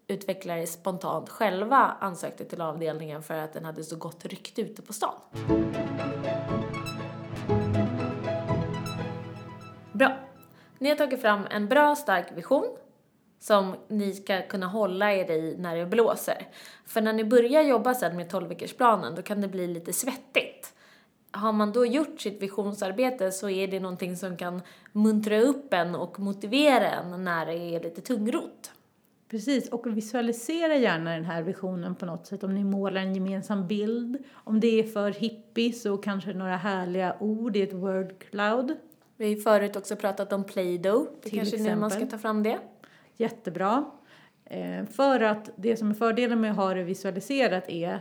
utvecklare 0.09 0.67
spontant 0.67 1.29
själva 1.29 1.97
ansökte 2.01 2.45
till 2.45 2.61
avdelningen 2.61 3.23
för 3.23 3.35
att 3.35 3.53
den 3.53 3.65
hade 3.65 3.85
så 3.85 3.97
gott 3.97 4.25
rykte 4.25 4.63
ute 4.63 4.83
på 4.83 4.93
stan. 4.93 5.15
Ni 10.79 10.89
har 10.89 10.97
tagit 10.97 11.21
fram 11.21 11.47
en 11.51 11.69
bra, 11.69 11.95
stark 11.95 12.27
vision 12.35 12.77
som 13.39 13.75
ni 13.89 14.13
ska 14.13 14.43
kunna 14.43 14.67
hålla 14.67 15.13
er 15.13 15.31
i 15.31 15.57
när 15.59 15.77
det 15.77 15.87
blåser. 15.87 16.49
För 16.87 17.01
när 17.01 17.13
ni 17.13 17.25
börjar 17.25 17.63
jobba 17.63 17.95
sen 17.95 18.17
med 18.17 18.33
12-veckorsplanen 18.33 19.17
då 19.17 19.23
kan 19.23 19.41
det 19.41 19.49
bli 19.49 19.67
lite 19.67 19.93
svettigt. 19.93 20.73
Har 21.31 21.53
man 21.53 21.73
då 21.73 21.87
gjort 21.87 22.21
sitt 22.21 22.43
visionsarbete 22.43 23.33
så 23.33 23.51
är 23.51 23.69
det 23.69 23.81
någonting 23.81 24.17
som 24.17 24.37
kan 24.37 24.63
muntra 24.93 25.41
upp 25.41 25.75
en 25.75 25.95
och 25.95 26.21
motivera 26.21 26.91
en 26.91 27.25
när 27.25 27.47
det 27.47 27.55
är 27.55 27.81
lite 27.81 28.01
tungrot. 28.01 28.73
Precis, 29.31 29.69
och 29.69 29.97
visualisera 29.97 30.77
gärna 30.77 31.11
den 31.11 31.25
här 31.25 31.43
visionen 31.43 31.95
på 31.95 32.07
något 32.07 32.27
sätt. 32.27 32.45
Om 32.45 32.55
ni 32.55 32.65
målar 32.65 33.01
en 33.01 33.15
gemensam 33.15 33.67
bild, 33.67 34.19
om 34.33 34.61
det 34.61 34.81
är 34.81 34.83
för 34.83 35.11
hippie 35.11 35.73
så 35.73 35.97
kanske 35.97 36.33
några 36.33 36.57
härliga 36.57 37.17
ord 37.21 37.57
i 37.57 37.63
ett 37.63 37.73
word 37.73 38.19
cloud. 38.31 38.77
Vi 39.17 39.35
har 39.35 39.41
förut 39.41 39.77
också 39.77 39.97
pratat 39.97 40.33
om 40.33 40.45
Play-Doh. 40.45 41.07
Det 41.23 41.29
Till 41.29 41.39
kanske 41.39 41.57
är 41.57 41.61
nu 41.61 41.77
man 41.77 41.91
ska 41.91 42.07
ta 42.07 42.19
fram 42.19 42.43
det. 42.43 42.59
Jättebra. 43.17 43.85
Eh, 44.45 44.85
för 44.87 45.21
att 45.21 45.51
det 45.57 45.77
som 45.77 45.91
är 45.91 45.95
fördelen 45.95 46.41
med 46.41 46.51
att 46.51 46.57
ha 46.57 46.75
det 46.75 46.83
visualiserat 46.83 47.69
är, 47.69 48.01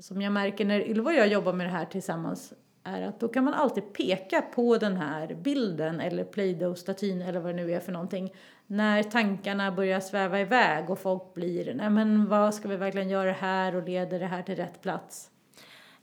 som 0.00 0.22
jag 0.22 0.32
märker 0.32 0.64
när 0.64 0.80
Ylva 0.80 1.10
och 1.10 1.16
jag 1.16 1.28
jobbar 1.28 1.52
med 1.52 1.66
det 1.66 1.70
här 1.70 1.84
tillsammans, 1.84 2.52
är 2.84 3.02
att 3.02 3.20
då 3.20 3.28
kan 3.28 3.44
man 3.44 3.54
alltid 3.54 3.92
peka 3.92 4.42
på 4.42 4.76
den 4.76 4.96
här 4.96 5.34
bilden 5.34 6.00
eller 6.00 6.24
Play-Doh-statyn 6.24 7.22
eller 7.22 7.40
vad 7.40 7.54
det 7.54 7.62
nu 7.62 7.72
är 7.72 7.80
för 7.80 7.92
någonting 7.92 8.32
när 8.66 9.02
tankarna 9.02 9.72
börjar 9.72 10.00
sväva 10.00 10.40
iväg 10.40 10.90
och 10.90 10.98
folk 10.98 11.34
blir, 11.34 11.74
nej 11.74 11.90
men 11.90 12.28
vad 12.28 12.54
ska 12.54 12.68
vi 12.68 12.76
verkligen 12.76 13.08
göra 13.08 13.32
här 13.32 13.76
och 13.76 13.88
leder 13.88 14.18
det 14.18 14.26
här 14.26 14.42
till 14.42 14.56
rätt 14.56 14.82
plats? 14.82 15.30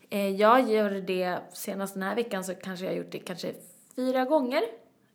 Eh, 0.10 0.30
jag 0.30 0.72
gör 0.72 0.92
det 0.92 1.40
senast 1.54 1.94
den 1.94 2.04
här 2.04 2.16
veckan 2.16 2.44
så 2.44 2.56
kanske 2.56 2.86
jag 2.86 2.96
gjort 2.96 3.12
det 3.12 3.20
kanske 3.20 3.54
fyra 3.95 4.25
gånger 4.25 4.62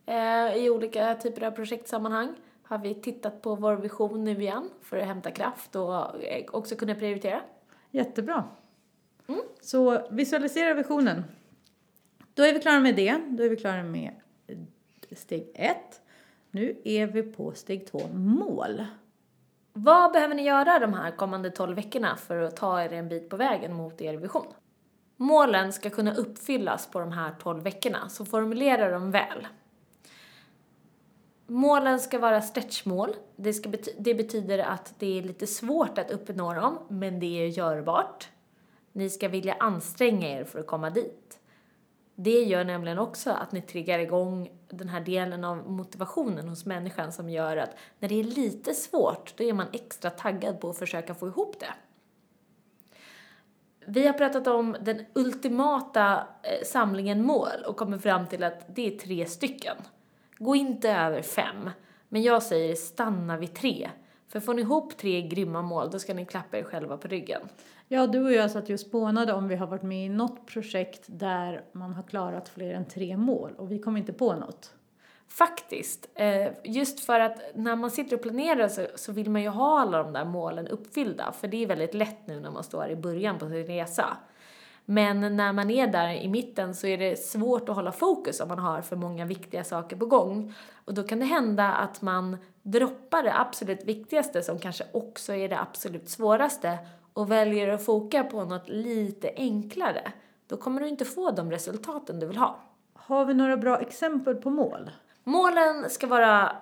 eh, 0.07 0.57
i 0.57 0.71
olika 0.71 1.15
typer 1.15 1.43
av 1.47 1.51
projektsammanhang. 1.51 2.35
Har 2.63 2.79
vi 2.79 2.95
tittat 2.95 3.43
på 3.43 3.55
vår 3.55 3.77
vision 3.77 4.25
nu 4.25 4.41
igen 4.41 4.71
för 4.83 4.97
att 4.97 5.07
hämta 5.07 5.31
kraft 5.31 5.77
och 5.77 6.23
eh, 6.25 6.45
också 6.53 6.77
kunna 6.77 6.95
prioritera. 6.95 7.41
Jättebra. 7.91 8.45
Mm. 9.27 9.41
Så 9.61 10.09
visualisera 10.11 10.75
visionen. 10.75 11.25
Då 12.35 12.43
är 12.43 12.53
vi 12.53 12.61
klara 12.61 12.81
med 12.81 12.97
det. 12.97 13.21
Då 13.29 13.45
är 13.45 13.49
vi 13.49 13.57
klara 13.57 13.83
med 13.83 14.15
steg 15.17 15.51
ett. 15.55 16.01
Nu 16.51 16.81
är 16.85 17.07
vi 17.07 17.23
på 17.23 17.53
steg 17.53 17.87
två, 17.87 18.01
mål. 18.15 18.85
Vad 19.73 20.13
behöver 20.13 20.35
ni 20.35 20.43
göra 20.43 20.79
de 20.79 20.95
här 20.95 21.11
kommande 21.11 21.51
12 21.51 21.77
veckorna 21.77 22.17
för 22.17 22.43
att 22.43 22.57
ta 22.57 22.83
er 22.83 22.93
en 22.93 23.09
bit 23.09 23.31
på 23.31 23.37
vägen 23.37 23.75
mot 23.75 24.01
er 24.01 24.15
vision? 24.15 24.47
Målen 25.21 25.73
ska 25.73 25.91
kunna 25.91 26.15
uppfyllas 26.15 26.87
på 26.87 27.01
de 27.01 27.13
här 27.13 27.35
12 27.43 27.63
veckorna, 27.63 28.09
så 28.09 28.25
formulera 28.25 28.91
dem 28.91 29.11
väl. 29.11 29.47
Målen 31.47 32.01
ska 32.01 32.19
vara 32.19 32.43
stretchmål. 32.43 33.15
Det, 33.37 33.53
ska 33.53 33.69
bety 33.69 33.91
det 33.99 34.15
betyder 34.15 34.59
att 34.59 34.95
det 34.99 35.19
är 35.19 35.23
lite 35.23 35.47
svårt 35.47 35.99
att 35.99 36.11
uppnå 36.11 36.55
dem, 36.55 36.79
men 36.89 37.21
det 37.21 37.43
är 37.43 37.47
görbart. 37.47 38.29
Ni 38.93 39.11
ska 39.11 39.29
vilja 39.29 39.57
anstränga 39.61 40.29
er 40.29 40.45
för 40.45 40.61
att 40.61 40.67
komma 40.67 40.91
dit. 40.91 41.39
Det 42.15 42.43
gör 42.43 42.65
nämligen 42.65 42.99
också 42.99 43.31
att 43.31 43.53
ni 43.53 43.63
triggar 43.63 43.99
igång 43.99 44.51
den 44.69 44.89
här 44.89 45.01
delen 45.01 45.45
av 45.45 45.71
motivationen 45.71 46.49
hos 46.49 46.67
människan 46.67 47.13
som 47.13 47.31
gör 47.31 47.57
att 47.57 47.71
när 47.99 48.09
det 48.09 48.21
är 48.21 48.25
lite 48.25 48.75
svårt, 48.75 49.35
då 49.37 49.45
är 49.45 49.53
man 49.53 49.67
extra 49.73 50.11
taggad 50.11 50.61
på 50.61 50.71
att 50.71 50.79
försöka 50.79 51.15
få 51.15 51.27
ihop 51.27 51.61
det 51.61 51.75
vi 53.91 54.07
har 54.07 54.13
pratat 54.13 54.47
om 54.47 54.77
den 54.81 55.05
ultimata 55.15 56.27
eh, 56.43 56.65
samlingen 56.65 57.25
mål 57.25 57.65
och 57.67 57.77
kommit 57.77 58.03
fram 58.03 58.27
till 58.27 58.45
att 58.45 58.77
det 58.77 58.95
är 58.95 58.99
tre 58.99 59.27
stycken. 59.27 59.77
Gå 60.39 60.57
inte 60.57 60.91
över 60.91 61.23
fem. 61.23 61.71
Men 62.09 62.23
jag 62.23 62.43
säger 62.43 62.75
stanna 62.75 63.37
vid 63.37 63.55
tre. 63.55 63.91
För 64.29 64.41
får 64.41 64.55
ni 64.55 64.63
ihop 64.63 64.97
tre 64.97 65.23
grymma 65.23 65.63
mål, 65.63 65.91
då 65.91 65.99
ska 65.99 66.15
ni 66.15 66.27
klappa 66.27 66.59
er 66.59 66.63
själva 66.63 66.97
på 66.97 67.09
ryggen. 67.09 67.41
Ja, 67.89 68.07
du 68.07 68.25
och 68.25 68.33
jag 68.33 68.51
satt 68.51 68.69
ju 68.69 68.75
och 68.75 68.81
spånade 68.81 69.33
om 69.33 69.49
vi 69.49 69.57
har 69.57 69.67
varit 69.67 69.83
med 69.83 70.07
i 70.07 70.09
något 70.09 70.47
projekt 70.47 71.05
där 71.07 71.65
man 71.73 71.95
har 71.95 72.03
klarat 72.03 72.49
fler 72.49 72.75
än 72.75 72.85
tre 72.85 73.17
mål 73.17 73.53
och 73.59 73.73
vi 73.73 73.79
kom 73.79 73.97
inte 73.97 74.13
på 74.13 74.35
något. 74.35 74.75
Faktiskt. 75.29 76.09
Eh, 76.15 76.53
just 76.65 77.01
för 77.01 77.21
att 77.21 77.41
när 77.55 77.77
man 77.77 77.91
sitter 77.91 78.17
och 78.17 78.23
planerar 78.23 78.69
så, 78.69 78.87
så 78.95 79.13
vill 79.13 79.31
man 79.31 79.43
ju 79.43 79.49
ha 79.49 79.81
alla 79.81 80.03
de 80.03 80.13
där 80.13 80.25
målen 80.25 80.69
uppfyllda. 80.69 81.33
För 81.33 81.49
det 81.49 81.63
är 81.63 81.67
väldigt 81.67 81.95
lätt 81.95 82.27
nu 82.27 82.41
när 82.41 82.51
man 82.51 82.65
står 82.65 82.89
i 82.89 82.97
början 82.97 83.39
på 83.39 83.49
sin 83.49 83.67
resa. 83.67 84.17
Men 84.85 85.37
när 85.37 85.53
man 85.53 85.71
är 85.71 85.87
där 85.87 86.13
i 86.13 86.29
mitten 86.29 86.75
så 86.75 86.87
är 86.87 86.99
det 86.99 87.17
svårt 87.17 87.69
att 87.69 87.77
hålla 87.77 87.93
fokus 87.93 88.41
om 88.41 88.49
man 88.49 88.59
har 88.59 88.83
för 88.83 88.97
många 88.97 89.25
viktiga 89.25 89.65
saker 89.65 89.97
på 89.97 90.07
gång. 90.07 90.55
Och 90.85 90.95
då 90.95 91.03
kan 91.03 91.19
det 91.19 91.25
hända 91.25 91.73
att 91.73 92.03
man 92.03 92.37
droppar 92.63 93.23
det 93.23 93.39
absolut 93.39 93.85
viktigaste 93.85 94.43
som 94.43 94.59
kanske 94.59 94.85
också 94.93 95.35
är 95.35 95.49
det 95.49 95.61
absolut 95.61 96.09
svåraste 96.09 96.79
och 97.13 97.31
väljer 97.31 97.69
att 97.69 97.85
foka 97.85 98.25
på 98.25 98.45
något 98.45 98.69
lite 98.69 99.33
enklare. 99.37 100.13
Då 100.47 100.57
kommer 100.57 100.81
du 100.81 100.89
inte 100.89 101.05
få 101.05 101.31
de 101.31 101.51
resultaten 101.51 102.21
du 102.21 102.27
vill 102.27 102.37
ha. 102.37 102.61
Har 102.95 103.25
vi 103.25 103.35
några 103.35 103.57
bra 103.57 103.81
exempel 103.81 104.35
på 104.35 104.51
mål? 104.51 104.91
Målen 105.29 105.91
ska 105.91 106.07
vara 106.07 106.57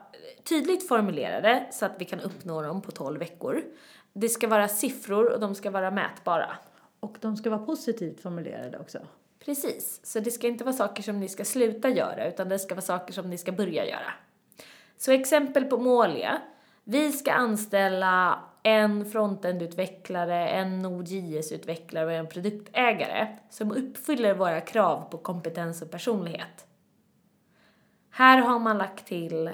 tydligt 0.44 0.88
formulerade 0.88 1.66
så 1.70 1.86
att 1.86 1.92
vi 1.98 2.04
kan 2.04 2.20
uppnå 2.20 2.62
dem 2.62 2.82
på 2.82 2.92
12 2.92 3.18
veckor. 3.18 3.62
Det 4.12 4.28
ska 4.28 4.48
vara 4.48 4.68
siffror 4.68 5.32
och 5.32 5.40
de 5.40 5.54
ska 5.54 5.70
vara 5.70 5.90
mätbara. 5.90 6.50
Och 7.00 7.16
de 7.20 7.36
ska 7.36 7.50
vara 7.50 7.66
positivt 7.66 8.20
formulerade 8.20 8.78
också. 8.78 8.98
Precis, 9.44 10.00
så 10.02 10.20
det 10.20 10.30
ska 10.30 10.46
inte 10.46 10.64
vara 10.64 10.74
saker 10.74 11.02
som 11.02 11.20
ni 11.20 11.28
ska 11.28 11.44
sluta 11.44 11.88
göra 11.88 12.28
utan 12.28 12.48
det 12.48 12.58
ska 12.58 12.74
vara 12.74 12.82
saker 12.82 13.12
som 13.12 13.30
ni 13.30 13.38
ska 13.38 13.52
börja 13.52 13.86
göra. 13.86 14.12
Så 14.98 15.12
exempel 15.12 15.64
på 15.64 15.78
mål 15.78 16.16
är, 16.16 16.38
vi 16.84 17.12
ska 17.12 17.32
anställa 17.32 18.40
en 18.62 19.10
frontendutvecklare, 19.10 20.48
en 20.48 20.82
Node.js-utvecklare 20.82 22.06
och 22.06 22.12
en 22.12 22.28
produktägare 22.28 23.36
som 23.50 23.72
uppfyller 23.72 24.34
våra 24.34 24.60
krav 24.60 25.10
på 25.10 25.18
kompetens 25.18 25.82
och 25.82 25.90
personlighet. 25.90 26.65
Här 28.16 28.38
har 28.38 28.58
man 28.58 28.78
lagt 28.78 29.06
till 29.06 29.50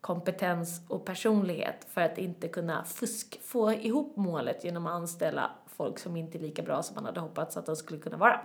kompetens 0.00 0.82
och 0.88 1.04
personlighet 1.04 1.86
för 1.90 2.00
att 2.00 2.18
inte 2.18 2.48
kunna 2.48 2.84
fusk, 2.84 3.40
få 3.42 3.72
ihop 3.72 4.16
målet 4.16 4.64
genom 4.64 4.86
att 4.86 4.92
anställa 4.92 5.50
folk 5.66 5.98
som 5.98 6.16
inte 6.16 6.38
är 6.38 6.40
lika 6.40 6.62
bra 6.62 6.82
som 6.82 6.94
man 6.94 7.04
hade 7.04 7.20
hoppats 7.20 7.56
att 7.56 7.66
de 7.66 7.76
skulle 7.76 8.00
kunna 8.00 8.16
vara. 8.16 8.40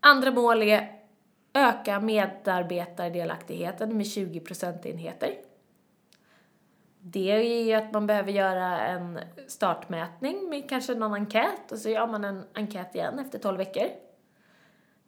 Andra 0.00 0.30
mål 0.30 0.62
är 0.62 1.00
öka 1.52 2.00
medarbetardelaktigheten 2.00 3.96
med 3.96 4.06
20 4.06 4.40
procentenheter. 4.40 5.34
Det 6.98 7.30
är 7.30 7.64
ju 7.64 7.72
att 7.72 7.92
man 7.92 8.06
behöver 8.06 8.32
göra 8.32 8.80
en 8.80 9.20
startmätning 9.48 10.48
med 10.48 10.68
kanske 10.68 10.94
någon 10.94 11.14
enkät 11.14 11.72
och 11.72 11.78
så 11.78 11.88
gör 11.88 12.06
man 12.06 12.24
en 12.24 12.44
enkät 12.54 12.94
igen 12.94 13.18
efter 13.18 13.38
12 13.38 13.58
veckor. 13.58 13.86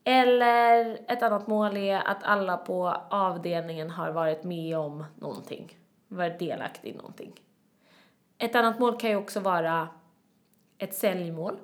Eller 0.08 0.98
ett 1.08 1.22
annat 1.22 1.46
mål 1.46 1.76
är 1.76 1.96
att 1.96 2.22
alla 2.22 2.56
på 2.56 2.88
avdelningen 3.10 3.90
har 3.90 4.10
varit 4.10 4.44
med 4.44 4.78
om 4.78 5.04
någonting, 5.16 5.78
varit 6.08 6.38
delaktig 6.38 6.88
i 6.88 6.96
någonting. 6.96 7.32
Ett 8.38 8.54
annat 8.54 8.78
mål 8.78 9.00
kan 9.00 9.10
ju 9.10 9.16
också 9.16 9.40
vara 9.40 9.88
ett 10.78 10.94
säljmål 10.94 11.56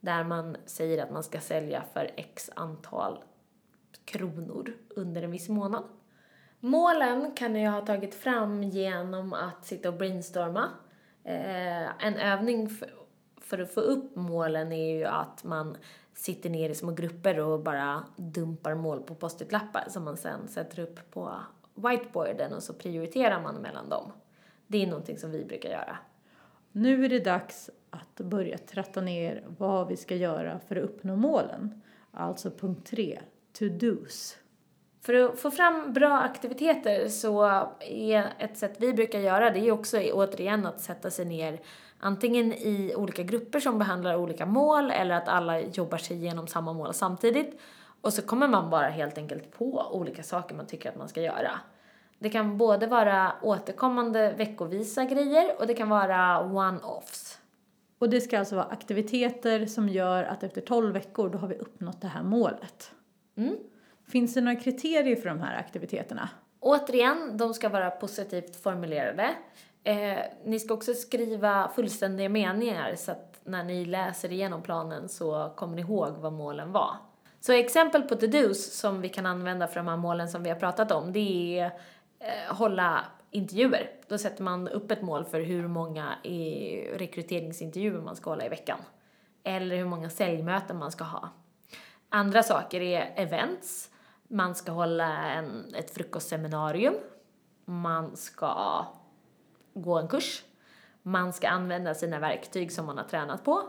där 0.00 0.24
man 0.24 0.56
säger 0.66 1.02
att 1.02 1.10
man 1.10 1.22
ska 1.22 1.40
sälja 1.40 1.82
för 1.92 2.10
x 2.16 2.50
antal 2.56 3.18
kronor 4.04 4.72
under 4.88 5.22
en 5.22 5.30
viss 5.30 5.48
månad. 5.48 5.84
Målen 6.60 7.32
kan 7.34 7.56
jag 7.56 7.72
ha 7.72 7.80
tagit 7.80 8.14
fram 8.14 8.62
genom 8.62 9.32
att 9.32 9.64
sitta 9.66 9.88
och 9.88 9.94
brainstorma. 9.94 10.68
Eh, 11.24 12.06
en 12.06 12.14
övning 12.16 12.68
för, 12.68 12.90
för 13.40 13.58
att 13.58 13.74
få 13.74 13.80
upp 13.80 14.16
målen 14.16 14.72
är 14.72 14.96
ju 14.98 15.04
att 15.04 15.44
man 15.44 15.76
sitter 16.14 16.50
ner 16.50 16.70
i 16.70 16.74
små 16.74 16.92
grupper 16.92 17.40
och 17.40 17.60
bara 17.60 18.04
dumpar 18.16 18.74
mål 18.74 19.02
på 19.02 19.14
post-it-lappar 19.14 19.84
som 19.88 20.04
man 20.04 20.16
sen 20.16 20.48
sätter 20.48 20.82
upp 20.82 21.10
på 21.10 21.34
whiteboarden 21.74 22.52
och 22.52 22.62
så 22.62 22.74
prioriterar 22.74 23.42
man 23.42 23.54
mellan 23.54 23.88
dem. 23.88 24.12
Det 24.66 24.82
är 24.82 24.86
någonting 24.86 25.18
som 25.18 25.30
vi 25.30 25.44
brukar 25.44 25.68
göra. 25.68 25.98
Nu 26.72 27.04
är 27.04 27.08
det 27.08 27.20
dags 27.20 27.70
att 27.90 28.14
börja 28.14 28.58
tratta 28.58 29.00
ner 29.00 29.44
vad 29.58 29.88
vi 29.88 29.96
ska 29.96 30.14
göra 30.14 30.60
för 30.68 30.76
att 30.76 30.84
uppnå 30.84 31.16
målen. 31.16 31.82
Alltså 32.10 32.50
punkt 32.50 32.86
tre, 32.86 33.20
to-dos. 33.52 34.36
För 35.00 35.14
att 35.14 35.40
få 35.40 35.50
fram 35.50 35.92
bra 35.92 36.18
aktiviteter 36.18 37.08
så 37.08 37.44
är 37.80 38.32
ett 38.38 38.58
sätt 38.58 38.76
vi 38.78 38.92
brukar 38.92 39.18
göra 39.18 39.50
det 39.50 39.60
är 39.60 39.70
också 39.70 39.98
återigen 40.12 40.66
att 40.66 40.80
sätta 40.80 41.10
sig 41.10 41.24
ner 41.24 41.60
antingen 41.98 42.52
i 42.52 42.94
olika 42.96 43.22
grupper 43.22 43.60
som 43.60 43.78
behandlar 43.78 44.16
olika 44.16 44.46
mål 44.46 44.90
eller 44.90 45.14
att 45.14 45.28
alla 45.28 45.60
jobbar 45.60 45.98
sig 45.98 46.16
igenom 46.16 46.46
samma 46.46 46.72
mål 46.72 46.94
samtidigt. 46.94 47.60
Och 48.00 48.12
så 48.12 48.22
kommer 48.22 48.48
man 48.48 48.70
bara 48.70 48.88
helt 48.88 49.18
enkelt 49.18 49.58
på 49.58 49.88
olika 49.92 50.22
saker 50.22 50.54
man 50.54 50.66
tycker 50.66 50.88
att 50.88 50.96
man 50.96 51.08
ska 51.08 51.22
göra. 51.22 51.60
Det 52.18 52.30
kan 52.30 52.58
både 52.58 52.86
vara 52.86 53.32
återkommande 53.42 54.32
veckovisa 54.32 55.04
grejer 55.04 55.60
och 55.60 55.66
det 55.66 55.74
kan 55.74 55.88
vara 55.88 56.40
one-offs. 56.40 57.38
Och 57.98 58.10
det 58.10 58.20
ska 58.20 58.38
alltså 58.38 58.56
vara 58.56 58.66
aktiviteter 58.66 59.66
som 59.66 59.88
gör 59.88 60.24
att 60.24 60.42
efter 60.42 60.60
12 60.60 60.92
veckor 60.92 61.28
då 61.28 61.38
har 61.38 61.48
vi 61.48 61.54
uppnått 61.54 62.00
det 62.00 62.08
här 62.08 62.22
målet. 62.22 62.90
Mm. 63.36 63.56
Finns 64.08 64.34
det 64.34 64.40
några 64.40 64.60
kriterier 64.60 65.16
för 65.16 65.28
de 65.28 65.40
här 65.40 65.58
aktiviteterna? 65.58 66.28
Återigen, 66.60 67.36
de 67.36 67.54
ska 67.54 67.68
vara 67.68 67.90
positivt 67.90 68.62
formulerade. 68.62 69.30
Eh, 69.84 70.18
ni 70.44 70.60
ska 70.60 70.74
också 70.74 70.94
skriva 70.94 71.70
fullständiga 71.74 72.28
meningar 72.28 72.94
så 72.96 73.12
att 73.12 73.40
när 73.44 73.64
ni 73.64 73.84
läser 73.84 74.32
igenom 74.32 74.62
planen 74.62 75.08
så 75.08 75.52
kommer 75.56 75.76
ni 75.76 75.82
ihåg 75.82 76.16
vad 76.16 76.32
målen 76.32 76.72
var. 76.72 76.96
Så 77.40 77.52
exempel 77.52 78.02
på 78.02 78.14
to-dos 78.14 78.72
som 78.72 79.00
vi 79.00 79.08
kan 79.08 79.26
använda 79.26 79.66
för 79.66 79.76
de 79.76 79.88
här 79.88 79.96
målen 79.96 80.28
som 80.28 80.42
vi 80.42 80.50
har 80.50 80.56
pratat 80.56 80.92
om, 80.92 81.12
det 81.12 81.58
är 81.58 81.64
eh, 82.18 82.54
hålla 82.54 83.04
intervjuer. 83.30 83.90
Då 84.08 84.18
sätter 84.18 84.42
man 84.42 84.68
upp 84.68 84.90
ett 84.90 85.02
mål 85.02 85.24
för 85.24 85.40
hur 85.40 85.68
många 85.68 86.14
rekryteringsintervjuer 86.92 88.00
man 88.00 88.16
ska 88.16 88.30
hålla 88.30 88.46
i 88.46 88.48
veckan. 88.48 88.78
Eller 89.44 89.76
hur 89.76 89.84
många 89.84 90.10
säljmöten 90.10 90.78
man 90.78 90.92
ska 90.92 91.04
ha. 91.04 91.28
Andra 92.08 92.42
saker 92.42 92.80
är 92.80 93.12
events. 93.16 93.90
Man 94.28 94.54
ska 94.54 94.72
hålla 94.72 95.32
en, 95.32 95.74
ett 95.74 95.90
frukostseminarium. 95.90 96.94
Man 97.64 98.16
ska 98.16 98.84
gå 99.74 99.98
en 99.98 100.08
kurs. 100.08 100.44
Man 101.02 101.32
ska 101.32 101.48
använda 101.48 101.94
sina 101.94 102.18
verktyg 102.18 102.72
som 102.72 102.86
man 102.86 102.98
har 102.98 103.04
tränat 103.04 103.44
på. 103.44 103.62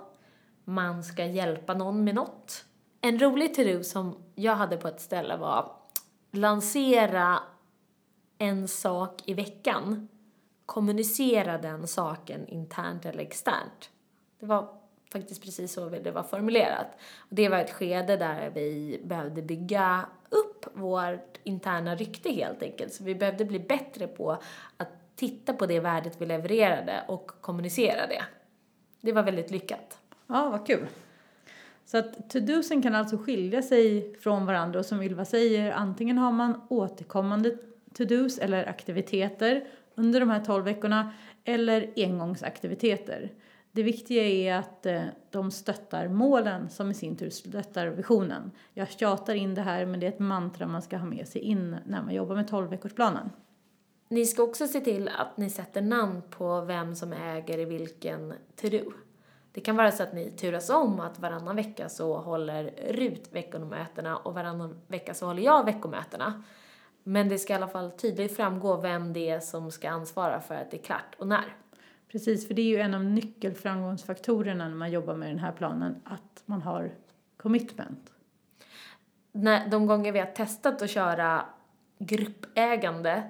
Man 0.63 1.03
ska 1.03 1.25
hjälpa 1.25 1.73
någon 1.73 2.03
med 2.03 2.15
något. 2.15 2.65
En 3.01 3.19
rolig 3.19 3.55
to 3.55 3.83
som 3.83 4.15
jag 4.35 4.55
hade 4.55 4.77
på 4.77 4.87
ett 4.87 5.01
ställe 5.01 5.37
var 5.37 5.71
lansera 6.31 7.39
en 8.37 8.67
sak 8.67 9.21
i 9.25 9.33
veckan. 9.33 10.07
Kommunicera 10.65 11.57
den 11.57 11.87
saken 11.87 12.47
internt 12.47 13.05
eller 13.05 13.19
externt. 13.19 13.89
Det 14.39 14.45
var 14.45 14.67
faktiskt 15.11 15.43
precis 15.43 15.73
så 15.73 15.89
det 15.89 16.11
var 16.11 16.23
formulerat. 16.23 16.87
Det 17.29 17.49
var 17.49 17.57
ett 17.57 17.71
skede 17.71 18.17
där 18.17 18.49
vi 18.49 19.01
behövde 19.03 19.41
bygga 19.41 20.05
upp 20.29 20.65
vårt 20.73 21.39
interna 21.43 21.95
rykte 21.95 22.31
helt 22.31 22.63
enkelt. 22.63 22.93
Så 22.93 23.03
vi 23.03 23.15
behövde 23.15 23.45
bli 23.45 23.59
bättre 23.59 24.07
på 24.07 24.31
att 24.77 25.04
titta 25.15 25.53
på 25.53 25.65
det 25.65 25.79
värdet 25.79 26.21
vi 26.21 26.25
levererade 26.25 27.03
och 27.07 27.31
kommunicera 27.41 28.07
det. 28.07 28.23
Det 29.01 29.11
var 29.11 29.23
väldigt 29.23 29.51
lyckat. 29.51 29.97
Ja, 30.27 30.49
vad 30.49 30.67
kul. 30.67 30.87
Så 31.85 31.97
att 31.97 32.29
to-dosen 32.29 32.81
kan 32.81 32.95
alltså 32.95 33.17
skilja 33.17 33.61
sig 33.61 34.15
från 34.19 34.45
varandra 34.45 34.79
och 34.79 34.85
som 34.85 35.01
Ylva 35.01 35.25
säger, 35.25 35.71
antingen 35.71 36.17
har 36.17 36.31
man 36.31 36.61
återkommande 36.69 37.57
to-dos 37.93 38.37
eller 38.37 38.69
aktiviteter 38.69 39.67
under 39.95 40.19
de 40.19 40.29
här 40.29 40.45
12 40.45 40.63
veckorna 40.65 41.13
eller 41.43 41.93
engångsaktiviteter. 41.95 43.31
Det 43.71 43.83
viktiga 43.83 44.23
är 44.23 44.55
att 44.59 44.85
eh, 44.85 45.01
de 45.29 45.51
stöttar 45.51 46.07
målen 46.07 46.69
som 46.69 46.91
i 46.91 46.93
sin 46.93 47.15
tur 47.15 47.29
stöttar 47.29 47.87
visionen. 47.87 48.51
Jag 48.73 48.89
tjatar 48.89 49.35
in 49.35 49.55
det 49.55 49.61
här 49.61 49.85
men 49.85 49.99
det 49.99 50.05
är 50.05 50.11
ett 50.11 50.19
mantra 50.19 50.67
man 50.67 50.81
ska 50.81 50.97
ha 50.97 51.05
med 51.05 51.27
sig 51.27 51.41
in 51.41 51.77
när 51.85 52.01
man 52.01 52.13
jobbar 52.13 52.35
med 52.35 52.49
12-veckorsplanen. 52.49 53.29
Ni 54.15 54.25
ska 54.25 54.43
också 54.43 54.67
se 54.67 54.79
till 54.79 55.07
att 55.07 55.37
ni 55.37 55.49
sätter 55.49 55.81
namn 55.81 56.21
på 56.29 56.61
vem 56.61 56.95
som 56.95 57.13
äger 57.13 57.65
vilken 57.65 58.33
to-do. 58.55 58.91
Det 59.51 59.61
kan 59.61 59.75
vara 59.75 59.91
så 59.91 60.03
att 60.03 60.13
ni 60.13 60.31
turas 60.31 60.69
om 60.69 60.99
att 60.99 61.19
varannan 61.19 61.55
vecka 61.55 61.89
så 61.89 62.17
håller 62.17 62.63
Rut 62.89 63.29
veckomötena 63.31 64.17
och 64.17 64.33
varannan 64.33 64.81
vecka 64.87 65.13
så 65.13 65.25
håller 65.25 65.43
jag 65.43 65.65
veckomötena. 65.65 66.43
Men 67.03 67.29
det 67.29 67.37
ska 67.37 67.53
i 67.53 67.55
alla 67.55 67.67
fall 67.67 67.91
tydligt 67.91 68.35
framgå 68.35 68.77
vem 68.77 69.13
det 69.13 69.29
är 69.29 69.39
som 69.39 69.71
ska 69.71 69.89
ansvara 69.89 70.41
för 70.41 70.55
att 70.55 70.71
det 70.71 70.77
är 70.77 70.83
klart 70.83 71.15
och 71.17 71.27
när. 71.27 71.55
Precis, 72.11 72.47
för 72.47 72.53
det 72.53 72.61
är 72.61 72.69
ju 72.69 72.79
en 72.79 72.93
av 72.93 73.03
nyckelframgångsfaktorerna 73.03 74.67
när 74.67 74.75
man 74.75 74.91
jobbar 74.91 75.15
med 75.15 75.29
den 75.29 75.39
här 75.39 75.51
planen, 75.51 76.01
att 76.05 76.43
man 76.45 76.61
har 76.61 76.91
commitment. 77.37 78.11
När, 79.31 79.69
de 79.69 79.85
gånger 79.85 80.11
vi 80.11 80.19
har 80.19 80.27
testat 80.27 80.81
att 80.81 80.89
köra 80.89 81.45
gruppägande, 81.97 83.23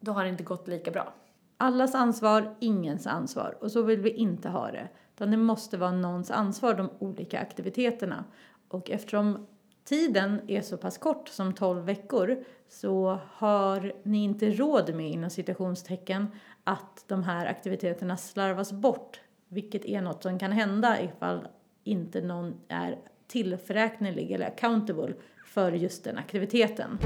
då 0.00 0.12
har 0.12 0.24
det 0.24 0.30
inte 0.30 0.44
gått 0.44 0.68
lika 0.68 0.90
bra. 0.90 1.14
Allas 1.56 1.94
ansvar, 1.94 2.54
ingens 2.60 3.06
ansvar. 3.06 3.58
Och 3.60 3.72
så 3.72 3.82
vill 3.82 4.00
vi 4.00 4.10
inte 4.10 4.48
ha 4.48 4.70
det. 4.70 4.88
Utan 5.14 5.30
det 5.30 5.36
måste 5.36 5.76
vara 5.76 5.92
någons 5.92 6.30
ansvar, 6.30 6.74
de 6.74 6.90
olika 6.98 7.40
aktiviteterna. 7.40 8.24
Och 8.68 8.90
eftersom 8.90 9.46
tiden 9.84 10.40
är 10.46 10.62
så 10.62 10.76
pass 10.76 10.98
kort 10.98 11.28
som 11.28 11.54
12 11.54 11.84
veckor 11.84 12.44
så 12.68 13.18
har 13.32 13.92
ni 14.02 14.24
inte 14.24 14.50
råd 14.50 14.94
med 14.94 15.10
inom 15.10 15.30
citationstecken 15.30 16.26
att 16.64 17.04
de 17.06 17.22
här 17.22 17.46
aktiviteterna 17.46 18.16
slarvas 18.16 18.72
bort. 18.72 19.20
Vilket 19.48 19.84
är 19.84 20.02
något 20.02 20.22
som 20.22 20.38
kan 20.38 20.52
hända 20.52 21.02
ifall 21.02 21.48
inte 21.84 22.20
någon 22.20 22.54
är 22.68 22.98
tillförräknelig 23.26 24.32
eller 24.32 24.46
accountable 24.46 25.14
för 25.44 25.72
just 25.72 26.04
den 26.04 26.18
aktiviteten. 26.18 26.98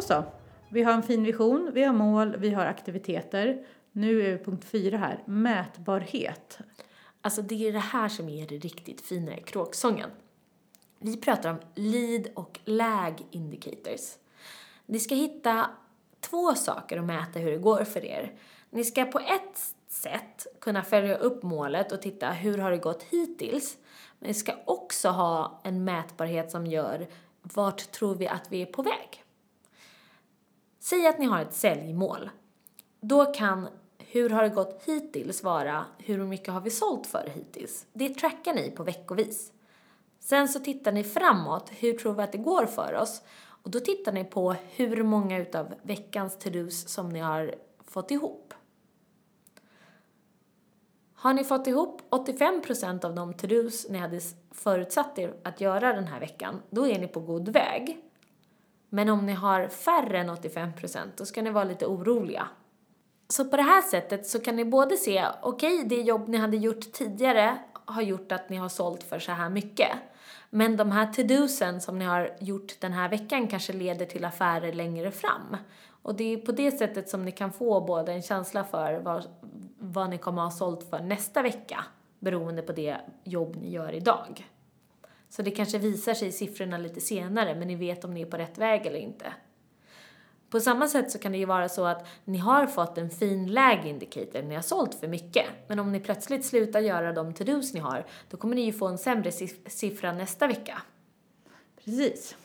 Då 0.00 0.04
så. 0.06 0.24
Vi 0.68 0.82
har 0.82 0.92
en 0.92 1.02
fin 1.02 1.24
vision, 1.24 1.70
vi 1.74 1.82
har 1.84 1.92
mål, 1.92 2.36
vi 2.36 2.50
har 2.50 2.66
aktiviteter. 2.66 3.66
Nu 3.92 4.22
är 4.22 4.32
vi 4.32 4.44
punkt 4.44 4.64
fyra 4.64 4.98
här, 4.98 5.22
mätbarhet. 5.24 6.58
Alltså 7.20 7.42
det 7.42 7.68
är 7.68 7.72
det 7.72 7.78
här 7.78 8.08
som 8.08 8.28
är 8.28 8.46
det 8.46 8.58
riktigt 8.58 9.00
fina 9.00 9.38
i 9.38 9.40
kråksången. 9.42 10.10
Vi 10.98 11.16
pratar 11.16 11.50
om 11.50 11.58
lead 11.74 12.28
och 12.34 12.60
lag 12.64 13.22
indicators. 13.30 14.16
Ni 14.86 14.98
ska 14.98 15.14
hitta 15.14 15.70
två 16.20 16.54
saker 16.54 16.98
att 16.98 17.04
mäta 17.04 17.38
hur 17.38 17.50
det 17.50 17.58
går 17.58 17.84
för 17.84 18.04
er. 18.04 18.32
Ni 18.70 18.84
ska 18.84 19.04
på 19.04 19.18
ett 19.18 19.74
sätt 19.88 20.46
kunna 20.60 20.82
följa 20.82 21.16
upp 21.16 21.42
målet 21.42 21.92
och 21.92 22.02
titta 22.02 22.30
hur 22.30 22.58
har 22.58 22.70
det 22.70 22.78
gått 22.78 23.02
hittills. 23.02 23.78
Men 24.18 24.28
ni 24.28 24.34
ska 24.34 24.52
också 24.64 25.08
ha 25.08 25.60
en 25.64 25.84
mätbarhet 25.84 26.50
som 26.50 26.66
gör 26.66 27.06
vart 27.42 27.92
tror 27.92 28.14
vi 28.14 28.28
att 28.28 28.52
vi 28.52 28.62
är 28.62 28.66
på 28.66 28.82
väg. 28.82 29.24
Säg 30.82 31.06
att 31.06 31.18
ni 31.18 31.26
har 31.26 31.40
ett 31.40 31.54
säljmål. 31.54 32.30
Då 33.00 33.24
kan 33.26 33.68
hur 33.98 34.30
har 34.30 34.42
det 34.42 34.48
gått 34.48 34.82
hittills 34.84 35.42
vara 35.42 35.84
hur 35.98 36.24
mycket 36.24 36.54
har 36.54 36.60
vi 36.60 36.70
sålt 36.70 37.06
för 37.06 37.32
hittills. 37.34 37.86
Det 37.92 38.08
trackar 38.14 38.54
ni 38.54 38.70
på 38.70 38.82
veckovis. 38.82 39.52
Sen 40.20 40.48
så 40.48 40.60
tittar 40.60 40.92
ni 40.92 41.04
framåt, 41.04 41.70
hur 41.70 41.92
tror 41.92 42.14
vi 42.14 42.22
att 42.22 42.32
det 42.32 42.38
går 42.38 42.66
för 42.66 42.94
oss? 42.94 43.22
Och 43.62 43.70
då 43.70 43.80
tittar 43.80 44.12
ni 44.12 44.24
på 44.24 44.52
hur 44.52 45.02
många 45.02 45.38
utav 45.38 45.74
veckans 45.82 46.38
to-dos 46.38 46.88
som 46.88 47.08
ni 47.08 47.20
har 47.20 47.54
fått 47.84 48.10
ihop. 48.10 48.54
Har 51.14 51.34
ni 51.34 51.44
fått 51.44 51.66
ihop 51.66 52.02
85% 52.10 53.04
av 53.04 53.14
de 53.14 53.34
to-dos 53.34 53.86
ni 53.90 53.98
hade 53.98 54.20
förutsatt 54.50 55.18
er 55.18 55.34
att 55.42 55.60
göra 55.60 55.92
den 55.92 56.06
här 56.06 56.20
veckan, 56.20 56.62
då 56.70 56.86
är 56.86 56.98
ni 56.98 57.08
på 57.08 57.20
god 57.20 57.48
väg. 57.48 58.09
Men 58.90 59.08
om 59.08 59.26
ni 59.26 59.32
har 59.32 59.68
färre 59.68 60.18
än 60.18 60.30
85% 60.30 60.98
då 61.16 61.26
ska 61.26 61.42
ni 61.42 61.50
vara 61.50 61.64
lite 61.64 61.86
oroliga. 61.86 62.48
Så 63.28 63.44
på 63.44 63.56
det 63.56 63.62
här 63.62 63.82
sättet 63.82 64.26
så 64.26 64.40
kan 64.40 64.56
ni 64.56 64.64
både 64.64 64.96
se, 64.96 65.26
okej, 65.42 65.74
okay, 65.74 65.88
det 65.88 66.02
jobb 66.02 66.28
ni 66.28 66.36
hade 66.36 66.56
gjort 66.56 66.92
tidigare 66.92 67.58
har 67.84 68.02
gjort 68.02 68.32
att 68.32 68.48
ni 68.48 68.56
har 68.56 68.68
sålt 68.68 69.02
för 69.02 69.18
så 69.18 69.32
här 69.32 69.50
mycket. 69.50 69.88
Men 70.50 70.76
de 70.76 70.90
här 70.90 71.06
to-dosen 71.06 71.80
som 71.80 71.98
ni 71.98 72.04
har 72.04 72.36
gjort 72.40 72.80
den 72.80 72.92
här 72.92 73.08
veckan 73.08 73.48
kanske 73.48 73.72
leder 73.72 74.06
till 74.06 74.24
affärer 74.24 74.72
längre 74.72 75.10
fram. 75.10 75.56
Och 76.02 76.14
det 76.14 76.32
är 76.32 76.36
på 76.36 76.52
det 76.52 76.70
sättet 76.70 77.08
som 77.08 77.24
ni 77.24 77.32
kan 77.32 77.52
få 77.52 77.80
både 77.80 78.12
en 78.12 78.22
känsla 78.22 78.64
för 78.64 79.00
vad, 79.00 79.26
vad 79.78 80.10
ni 80.10 80.18
kommer 80.18 80.42
att 80.42 80.52
ha 80.52 80.58
sålt 80.58 80.90
för 80.90 81.00
nästa 81.00 81.42
vecka 81.42 81.84
beroende 82.18 82.62
på 82.62 82.72
det 82.72 82.96
jobb 83.24 83.56
ni 83.56 83.70
gör 83.70 83.92
idag. 83.92 84.49
Så 85.30 85.42
det 85.42 85.50
kanske 85.50 85.78
visar 85.78 86.14
sig 86.14 86.28
i 86.28 86.32
siffrorna 86.32 86.78
lite 86.78 87.00
senare 87.00 87.54
men 87.54 87.68
ni 87.68 87.74
vet 87.74 88.04
om 88.04 88.14
ni 88.14 88.20
är 88.20 88.26
på 88.26 88.36
rätt 88.36 88.58
väg 88.58 88.86
eller 88.86 88.98
inte. 88.98 89.32
På 90.50 90.60
samma 90.60 90.88
sätt 90.88 91.10
så 91.10 91.18
kan 91.18 91.32
det 91.32 91.38
ju 91.38 91.44
vara 91.44 91.68
så 91.68 91.84
att 91.84 92.06
ni 92.24 92.38
har 92.38 92.66
fått 92.66 92.98
en 92.98 93.10
fin 93.10 93.52
lag 93.52 93.86
indicator, 93.86 94.42
ni 94.42 94.54
har 94.54 94.62
sålt 94.62 94.94
för 94.94 95.08
mycket. 95.08 95.46
Men 95.66 95.78
om 95.78 95.92
ni 95.92 96.00
plötsligt 96.00 96.44
slutar 96.44 96.80
göra 96.80 97.12
de 97.12 97.34
to-dos 97.34 97.74
ni 97.74 97.80
har, 97.80 98.06
då 98.30 98.36
kommer 98.36 98.54
ni 98.54 98.62
ju 98.62 98.72
få 98.72 98.86
en 98.86 98.98
sämre 98.98 99.32
siffra 99.66 100.12
nästa 100.12 100.46
vecka. 100.46 100.82
Precis. 101.84 102.36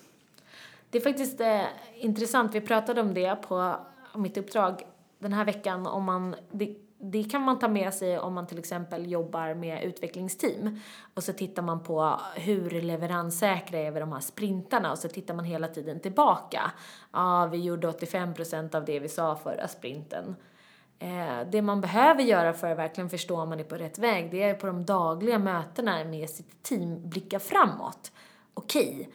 Det 0.89 0.97
är 0.97 1.01
faktiskt 1.01 1.41
eh, 1.41 1.63
intressant, 1.95 2.55
vi 2.55 2.61
pratade 2.61 3.01
om 3.01 3.13
det 3.13 3.35
på 3.35 3.75
mitt 4.15 4.37
uppdrag 4.37 4.83
den 5.19 5.33
här 5.33 5.45
veckan, 5.45 5.87
om 5.87 6.03
man, 6.03 6.35
det, 6.51 6.75
det 6.97 7.23
kan 7.23 7.41
man 7.41 7.59
ta 7.59 7.67
med 7.67 7.93
sig 7.93 8.19
om 8.19 8.33
man 8.33 8.47
till 8.47 8.59
exempel 8.59 9.11
jobbar 9.11 9.53
med 9.53 9.83
utvecklingsteam. 9.83 10.79
Och 11.13 11.23
så 11.23 11.33
tittar 11.33 11.61
man 11.61 11.83
på 11.83 12.19
hur 12.35 12.81
leveranssäkra 12.81 13.79
är 13.79 13.91
vi 13.91 13.99
de 13.99 14.11
här 14.11 14.19
sprintarna 14.19 14.91
och 14.91 14.97
så 14.97 15.07
tittar 15.07 15.33
man 15.33 15.45
hela 15.45 15.67
tiden 15.67 15.99
tillbaka. 15.99 16.71
Ja, 17.13 17.49
vi 17.51 17.57
gjorde 17.57 17.87
85% 17.87 18.75
av 18.75 18.85
det 18.85 18.99
vi 18.99 19.09
sa 19.09 19.35
förra 19.35 19.67
sprinten. 19.67 20.35
Eh, 20.99 21.49
det 21.51 21.61
man 21.61 21.81
behöver 21.81 22.23
göra 22.23 22.53
för 22.53 22.71
att 22.71 22.77
verkligen 22.77 23.09
förstå 23.09 23.41
om 23.41 23.49
man 23.49 23.59
är 23.59 23.63
på 23.63 23.75
rätt 23.75 23.99
väg, 23.99 24.31
det 24.31 24.43
är 24.43 24.53
på 24.53 24.67
de 24.67 24.85
dagliga 24.85 25.39
mötena 25.39 26.03
med 26.03 26.29
sitt 26.29 26.63
team 26.63 27.09
blicka 27.09 27.39
framåt. 27.39 28.11
Okej, 28.53 29.09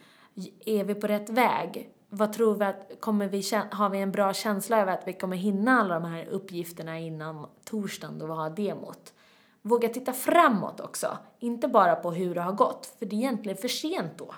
är 0.65 0.83
vi 0.83 0.95
på 0.95 1.07
rätt 1.07 1.29
väg? 1.29 1.89
Vad 2.13 2.33
tror 2.33 2.55
vi 2.55 2.65
att, 2.65 2.91
kommer 2.99 3.27
vi, 3.27 3.43
har 3.71 3.89
vi 3.89 3.97
en 3.97 4.11
bra 4.11 4.33
känsla 4.33 4.81
över 4.81 4.93
att 4.93 5.07
vi 5.07 5.13
kommer 5.13 5.37
hinna 5.37 5.79
alla 5.81 5.99
de 5.99 6.05
här 6.05 6.25
uppgifterna 6.25 6.99
innan 6.99 7.47
torsdagen 7.63 8.19
då 8.19 8.25
vi 8.25 8.33
har 8.33 8.49
demot? 8.49 9.13
Våga 9.61 9.89
titta 9.89 10.13
framåt 10.13 10.79
också, 10.79 11.17
inte 11.39 11.67
bara 11.67 11.95
på 11.95 12.11
hur 12.11 12.35
det 12.35 12.41
har 12.41 12.51
gått, 12.51 12.95
för 12.99 13.05
det 13.05 13.15
är 13.15 13.17
egentligen 13.17 13.57
för 13.57 13.67
sent 13.67 14.17
då. 14.17 14.35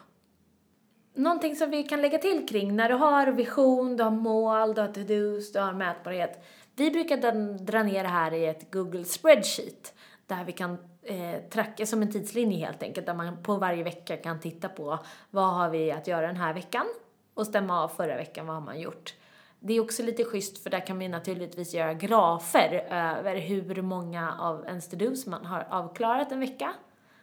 Någonting 1.15 1.55
som 1.55 1.69
vi 1.69 1.83
kan 1.83 2.01
lägga 2.01 2.17
till 2.17 2.47
kring 2.47 2.75
när 2.75 2.89
du 2.89 2.95
har 2.95 3.27
vision, 3.27 3.97
du 3.97 4.03
har 4.03 4.12
mål, 4.12 4.73
du 4.73 4.81
har 4.81 4.88
to-dos, 4.88 5.51
du 5.51 5.59
har 5.59 5.73
mätbarhet. 5.73 6.43
Vi 6.75 6.91
brukar 6.91 7.17
dra 7.65 7.83
ner 7.83 8.03
det 8.03 8.09
här 8.09 8.33
i 8.33 8.45
ett 8.45 8.71
Google 8.71 9.05
spreadsheet 9.05 9.93
där 10.27 10.43
vi 10.43 10.51
kan 10.51 10.77
eh, 11.03 11.41
tracka 11.49 11.86
som 11.86 12.01
en 12.01 12.12
tidslinje 12.12 12.65
helt 12.65 12.83
enkelt, 12.83 13.05
där 13.05 13.13
man 13.13 13.43
på 13.43 13.55
varje 13.55 13.83
vecka 13.83 14.17
kan 14.17 14.39
titta 14.39 14.69
på 14.69 14.99
vad 15.29 15.53
har 15.53 15.69
vi 15.69 15.91
att 15.91 16.07
göra 16.07 16.27
den 16.27 16.36
här 16.36 16.53
veckan 16.53 16.86
och 17.34 17.48
stämma 17.48 17.84
av 17.84 17.88
förra 17.88 18.15
veckan, 18.15 18.48
vad 18.48 18.56
har 18.56 18.62
man 18.62 18.80
gjort? 18.80 19.13
Det 19.60 19.74
är 19.74 19.82
också 19.82 20.04
lite 20.04 20.24
schysst 20.24 20.63
för 20.63 20.69
där 20.69 20.86
kan 20.88 21.00
vi 21.00 21.08
naturligtvis 21.08 21.74
göra 21.74 21.93
grafer 21.93 22.88
över 22.89 23.36
hur 23.36 23.82
många 23.82 24.38
av 24.39 24.65
ens 24.65 24.89
to-dos 24.89 25.26
man 25.26 25.46
har 25.46 25.67
avklarat 25.69 26.32
en 26.32 26.39
vecka. 26.39 26.74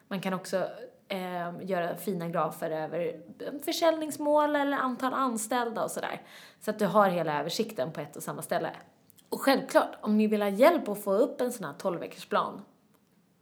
Man 0.09 0.21
kan 0.21 0.35
också 0.35 0.69
eh, 1.09 1.53
göra 1.63 1.97
fina 1.97 2.29
grafer 2.29 2.71
över 2.71 3.21
försäljningsmål 3.65 4.57
eller 4.57 4.77
antal 4.77 5.15
anställda 5.15 5.85
och 5.85 5.91
sådär. 5.91 6.23
Så 6.61 6.71
att 6.71 6.79
du 6.79 6.87
har 6.87 7.09
hela 7.09 7.41
översikten 7.41 7.93
på 7.93 8.01
ett 8.01 8.17
och 8.17 8.23
samma 8.23 8.43
ställe. 8.43 8.71
Och 9.29 9.41
självklart, 9.41 9.97
om 10.01 10.17
ni 10.17 10.27
vill 10.27 10.43
ha 10.43 10.49
hjälp 10.49 10.89
att 10.89 11.05
få 11.05 11.13
upp 11.13 11.41
en 11.41 11.53
sån 11.53 11.65
här 11.65 11.75
12-veckorsplan, 11.75 12.61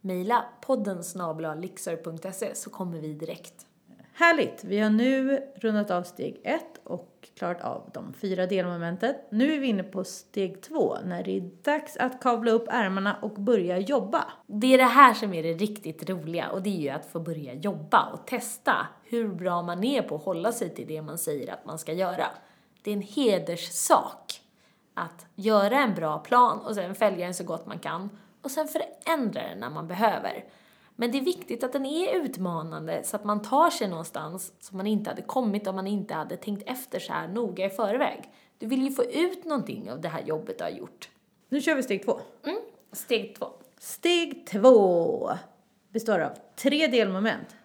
mejla 0.01 0.45
podden 0.61 1.03
snabla.lixer.se 1.03 2.55
så 2.55 2.69
kommer 2.69 2.99
vi 2.99 3.13
direkt. 3.13 3.68
Härligt! 4.19 4.63
Vi 4.63 4.79
har 4.79 4.89
nu 4.89 5.43
rundat 5.55 5.91
av 5.91 6.03
steg 6.03 6.41
ett 6.43 6.81
och 6.83 7.29
klarat 7.37 7.61
av 7.61 7.89
de 7.93 8.13
fyra 8.13 8.45
delmomenten. 8.45 9.15
Nu 9.31 9.53
är 9.53 9.59
vi 9.59 9.67
inne 9.67 9.83
på 9.83 10.03
steg 10.03 10.61
två, 10.61 10.97
när 11.05 11.23
det 11.23 11.37
är 11.37 11.41
dags 11.63 11.97
att 11.97 12.21
kavla 12.21 12.51
upp 12.51 12.65
ärmarna 12.69 13.15
och 13.21 13.31
börja 13.31 13.77
jobba. 13.77 14.25
Det 14.47 14.73
är 14.73 14.77
det 14.77 14.83
här 14.83 15.13
som 15.13 15.33
är 15.33 15.43
det 15.43 15.53
riktigt 15.53 16.09
roliga 16.09 16.49
och 16.49 16.61
det 16.61 16.69
är 16.69 16.81
ju 16.81 16.89
att 16.89 17.05
få 17.05 17.19
börja 17.19 17.53
jobba 17.53 18.09
och 18.13 18.27
testa 18.27 18.87
hur 19.03 19.27
bra 19.27 19.61
man 19.61 19.83
är 19.83 20.01
på 20.01 20.15
att 20.15 20.23
hålla 20.23 20.51
sig 20.51 20.75
till 20.75 20.87
det 20.87 21.01
man 21.01 21.17
säger 21.17 21.53
att 21.53 21.65
man 21.65 21.79
ska 21.79 21.93
göra. 21.93 22.27
Det 22.83 22.91
är 22.91 22.95
en 22.95 23.01
hederssak 23.01 24.41
att 24.93 25.25
göra 25.35 25.79
en 25.79 25.95
bra 25.95 26.19
plan 26.19 26.59
och 26.59 26.75
sen 26.75 26.95
följa 26.95 27.25
den 27.25 27.33
så 27.33 27.43
gott 27.43 27.65
man 27.65 27.79
kan 27.79 28.09
och 28.41 28.51
sen 28.51 28.67
förändra 28.67 29.41
den 29.41 29.59
när 29.59 29.69
man 29.69 29.87
behöver. 29.87 30.43
Men 30.99 31.11
det 31.11 31.17
är 31.17 31.21
viktigt 31.21 31.63
att 31.63 31.73
den 31.73 31.85
är 31.85 32.15
utmanande 32.15 33.03
så 33.03 33.15
att 33.15 33.23
man 33.23 33.41
tar 33.41 33.69
sig 33.69 33.87
någonstans 33.87 34.53
som 34.59 34.77
man 34.77 34.87
inte 34.87 35.09
hade 35.09 35.21
kommit 35.21 35.67
om 35.67 35.75
man 35.75 35.87
inte 35.87 36.13
hade 36.13 36.37
tänkt 36.37 36.69
efter 36.69 36.99
så 36.99 37.13
här 37.13 37.27
noga 37.27 37.65
i 37.65 37.69
förväg. 37.69 38.31
Du 38.57 38.65
vill 38.65 38.83
ju 38.83 38.91
få 38.91 39.03
ut 39.03 39.45
någonting 39.45 39.91
av 39.91 40.01
det 40.01 40.09
här 40.09 40.21
jobbet 40.21 40.57
du 40.57 40.63
har 40.63 40.71
gjort. 40.71 41.09
Nu 41.49 41.61
kör 41.61 41.75
vi 41.75 41.83
steg 41.83 42.05
två. 42.05 42.19
Mm, 42.45 42.59
steg 42.91 43.35
två. 43.35 43.47
Steg 43.79 44.47
två 44.47 45.29
består 45.89 46.19
av 46.19 46.31
tre 46.55 46.87
delmoment. 46.87 47.55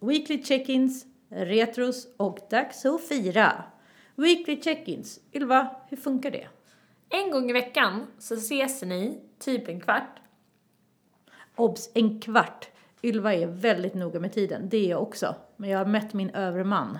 Weekly 0.00 0.42
check-ins, 0.42 1.06
retros 1.28 2.08
och 2.16 2.38
dags 2.50 2.84
att 2.84 3.08
fira. 3.08 3.64
Weekly 4.14 4.62
check-ins. 4.62 5.20
Ylva, 5.32 5.76
hur 5.88 5.96
funkar 5.96 6.30
det? 6.30 6.48
En 7.08 7.30
gång 7.30 7.50
i 7.50 7.52
veckan 7.52 8.06
så 8.18 8.34
ses 8.34 8.82
ni, 8.82 9.20
typ 9.38 9.68
en 9.68 9.80
kvart. 9.80 10.20
Obs! 11.56 11.90
En 11.94 12.20
kvart. 12.20 12.70
Ylva 13.04 13.34
är 13.34 13.46
väldigt 13.46 13.94
noga 13.94 14.20
med 14.20 14.32
tiden. 14.32 14.68
Det 14.68 14.76
är 14.76 14.90
jag 14.90 15.02
också. 15.02 15.34
Men 15.56 15.70
jag 15.70 15.78
har 15.78 15.86
mätt 15.86 16.12
min 16.12 16.30
övre 16.30 16.64
man. 16.64 16.98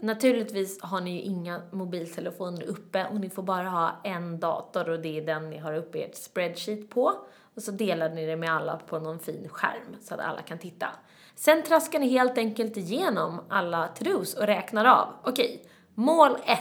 Naturligtvis 0.00 0.82
har 0.82 1.00
ni 1.00 1.10
ju 1.10 1.20
inga 1.20 1.62
mobiltelefoner 1.70 2.64
uppe 2.64 3.06
och 3.06 3.20
ni 3.20 3.30
får 3.30 3.42
bara 3.42 3.68
ha 3.68 4.00
en 4.04 4.40
dator 4.40 4.90
och 4.90 5.00
det 5.00 5.18
är 5.18 5.26
den 5.26 5.50
ni 5.50 5.58
har 5.58 5.74
uppe 5.74 5.98
ert 5.98 6.14
spreadsheet 6.14 6.90
på. 6.90 7.14
Och 7.54 7.62
så 7.62 7.70
delar 7.70 8.10
ni 8.10 8.26
det 8.26 8.36
med 8.36 8.50
alla 8.50 8.76
på 8.76 8.98
någon 8.98 9.18
fin 9.18 9.48
skärm 9.48 9.96
så 10.00 10.14
att 10.14 10.20
alla 10.20 10.42
kan 10.42 10.58
titta. 10.58 10.86
Sen 11.34 11.62
traskar 11.62 11.98
ni 11.98 12.08
helt 12.08 12.38
enkelt 12.38 12.76
igenom 12.76 13.40
alla 13.48 13.88
to-dos 13.88 14.34
och 14.34 14.46
räknar 14.46 14.84
av. 14.84 15.08
Okej, 15.24 15.64
mål 15.94 16.36
1. 16.44 16.58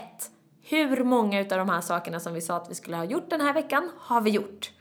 Hur 0.62 1.04
många 1.04 1.40
utav 1.40 1.58
de 1.58 1.70
här 1.70 1.82
sakerna 1.82 2.20
som 2.20 2.34
vi 2.34 2.42
sa 2.42 2.56
att 2.56 2.70
vi 2.70 2.76
skulle 2.76 2.98
ha 2.98 3.04
gjort 3.04 3.30
den 3.30 3.42
här 3.42 3.54
veckan 3.54 3.92
har 3.98 4.22
vi 4.22 4.30
gjort? 4.30 4.72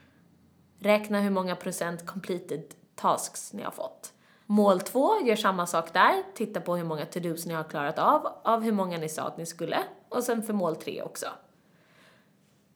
Räkna 0.79 1.21
hur 1.21 1.31
många 1.31 1.57
procent 1.57 2.07
completed 2.07 2.75
tasks 2.99 3.53
ni 3.53 3.63
har 3.63 3.71
fått. 3.71 4.13
Mål 4.47 4.81
2, 4.81 5.21
gör 5.25 5.37
samma 5.37 5.67
sak 5.67 5.93
där. 5.93 6.23
Titta 6.35 6.61
på 6.61 6.77
hur 6.77 6.85
många 6.85 7.05
to-dos 7.05 7.47
ni 7.47 7.55
har 7.55 7.65
klarat 7.65 7.99
av, 7.99 8.29
av 8.45 8.63
hur 8.63 8.73
många 8.73 8.99
ni 8.99 9.09
sa 9.09 9.23
att 9.23 9.37
ni 9.37 9.47
skulle. 9.47 9.79
Och 10.09 10.25
sen 10.25 10.43
för 10.43 10.53
mål 10.53 10.77
3 10.77 11.03
också. 11.03 11.27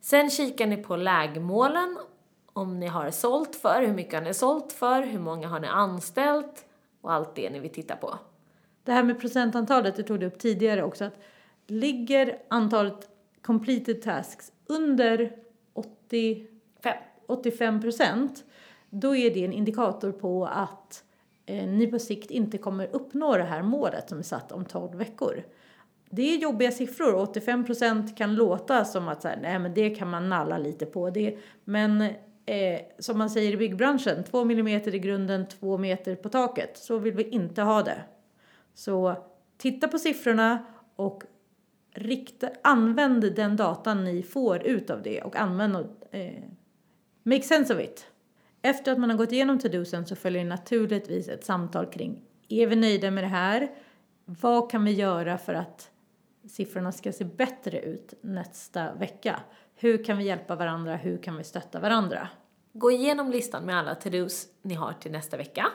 Sen 0.01 0.31
kikar 0.31 0.67
ni 0.67 0.77
på 0.77 0.97
lägmålen, 0.97 1.99
om 2.53 2.81
ni 2.81 2.87
har 2.87 3.11
sålt 3.11 3.57
för, 3.57 3.83
hur 3.83 3.95
mycket 3.95 4.15
har 4.15 4.21
ni 4.23 4.35
sålt 4.35 4.73
för, 4.73 5.03
hur 5.03 5.19
många 5.19 5.49
har 5.49 5.61
ni 5.61 5.67
anställt 5.67 6.65
och 7.01 7.13
allt 7.13 7.35
det 7.35 7.51
ni 7.51 7.59
vill 7.59 7.73
titta 7.73 7.97
på. 7.97 8.19
Det 8.85 8.93
här 8.93 9.03
med 9.03 9.21
procentantalet, 9.21 9.97
du 9.97 10.03
tog 10.03 10.21
det 10.21 10.27
upp 10.27 10.39
tidigare 10.39 10.83
också, 10.83 11.05
att 11.05 11.19
ligger 11.67 12.39
antalet 12.49 13.09
completed 13.43 14.03
tasks 14.03 14.53
under 14.67 15.37
80, 15.75 16.47
Fem. 16.83 16.97
85 17.27 17.81
procent, 17.81 18.45
då 18.95 19.17
är 19.17 19.35
det 19.35 19.45
en 19.45 19.53
indikator 19.53 20.13
på 20.13 20.47
att 20.47 21.05
eh, 21.47 21.67
ni 21.67 21.87
på 21.87 21.99
sikt 21.99 22.31
inte 22.31 22.59
kommer 22.59 22.89
uppnå 22.93 23.37
det 23.37 23.43
här 23.43 23.63
målet 23.63 24.09
som 24.09 24.19
är 24.19 24.23
satt 24.23 24.53
om 24.53 24.65
12 24.65 24.99
veckor. 24.99 25.43
Det 26.11 26.23
är 26.23 26.39
jobbiga 26.39 26.71
siffror. 26.71 27.15
85 27.15 27.65
procent 27.65 28.17
kan 28.19 28.35
låta 28.35 28.85
som 28.85 29.09
att 29.09 29.23
så 29.23 29.29
här, 29.29 29.39
nej, 29.43 29.59
men 29.59 29.75
det 29.75 29.91
kan 29.91 30.11
man 30.11 30.29
nalla 30.29 30.59
lite 30.59 30.87
på. 30.87 31.11
Det, 31.11 31.39
men 31.65 32.01
eh, 32.47 32.81
som 32.99 33.19
man 33.19 33.31
säger 33.31 33.53
i 33.53 33.57
byggbranschen, 33.57 34.25
två 34.25 34.45
millimeter 34.45 34.95
i 34.95 34.99
grunden, 34.99 35.47
två 35.49 35.79
meter 35.79 36.17
på 36.17 36.29
taket. 36.29 36.77
Så 36.77 36.99
vill 36.99 37.15
vi 37.15 37.23
inte 37.23 37.63
ha 37.63 37.83
det. 37.83 37.99
Så 38.75 39.17
titta 39.59 39.89
på 39.89 39.99
siffrorna 39.99 40.65
och 40.97 41.25
rikta, 41.95 42.49
använd 42.63 43.35
den 43.35 43.57
datan 43.57 44.05
ni 44.05 44.23
får 44.23 44.63
ut 44.63 44.91
av 44.91 45.03
det 45.03 45.23
och 45.23 45.37
använd 45.37 45.77
eh, 46.11 46.43
make 47.23 47.43
sense 47.43 47.75
of 47.75 47.81
it. 47.81 48.12
Efter 48.63 48.93
att 48.93 48.99
man 48.99 49.11
har 49.11 49.17
gått 49.17 49.33
igenom 49.33 49.59
to-dosen 49.59 50.07
så 50.07 50.17
följer 50.17 50.45
naturligtvis 50.45 51.29
ett 51.29 51.45
samtal 51.45 51.87
kring 51.87 52.23
är 52.49 52.67
vi 52.67 52.77
nöjda 52.77 53.11
med 53.11 53.25
det 53.25 53.29
här? 53.29 53.71
Vad 54.25 54.71
kan 54.71 54.85
vi 54.85 54.93
göra 54.93 55.39
för 55.39 55.55
att 55.55 55.91
siffrorna 56.49 56.93
ska 56.93 57.13
se 57.13 57.25
bättre 57.25 57.81
ut 57.81 58.15
nästa 58.21 58.95
vecka? 58.95 59.41
Hur 59.75 60.05
kan 60.05 60.19
vi 60.19 60.25
hjälpa 60.25 60.57
varandra? 60.57 60.97
Hur 60.97 61.19
kan 61.19 61.37
vi 61.37 61.45
stötta 61.45 61.81
varandra? 61.81 62.29
Gå 62.73 62.91
igenom 62.91 63.31
listan 63.31 63.65
med 63.65 63.79
alla 63.79 63.95
to-dos 63.95 64.47
ni 64.63 64.75
har 64.75 64.93
till 64.93 65.13
nästa 65.13 65.37
vecka. 65.37 65.67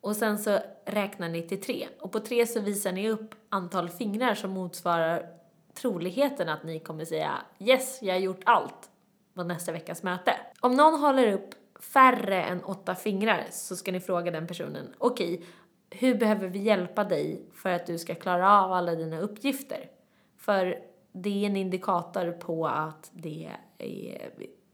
Och 0.00 0.16
sen 0.16 0.38
så 0.38 0.58
räknar 0.84 1.28
ni 1.28 1.42
till 1.42 1.60
tre. 1.60 1.88
Och 2.00 2.12
på 2.12 2.20
tre 2.20 2.46
så 2.46 2.60
visar 2.60 2.92
ni 2.92 3.10
upp 3.10 3.34
antal 3.48 3.88
fingrar 3.88 4.34
som 4.34 4.50
motsvarar 4.50 5.26
troligheten 5.74 6.48
att 6.48 6.64
ni 6.64 6.80
kommer 6.80 7.04
säga 7.04 7.32
yes, 7.58 7.98
jag 8.02 8.14
har 8.14 8.20
gjort 8.20 8.42
allt 8.44 8.90
på 9.34 9.44
nästa 9.44 9.72
veckas 9.72 10.02
möte. 10.02 10.32
Om 10.60 10.76
någon 10.76 11.00
håller 11.00 11.32
upp 11.32 11.54
färre 11.82 12.42
än 12.42 12.64
åtta 12.64 12.94
fingrar 12.94 13.46
så 13.50 13.76
ska 13.76 13.92
ni 13.92 14.00
fråga 14.00 14.30
den 14.30 14.46
personen, 14.46 14.94
okej, 14.98 15.34
okay, 15.34 15.46
hur 15.90 16.14
behöver 16.14 16.48
vi 16.48 16.58
hjälpa 16.58 17.04
dig 17.04 17.42
för 17.52 17.70
att 17.70 17.86
du 17.86 17.98
ska 17.98 18.14
klara 18.14 18.62
av 18.62 18.72
alla 18.72 18.94
dina 18.94 19.20
uppgifter? 19.20 19.90
För 20.36 20.78
det 21.12 21.44
är 21.44 21.46
en 21.46 21.56
indikator 21.56 22.32
på 22.32 22.66
att 22.66 23.10
det 23.12 23.50
är 23.78 24.30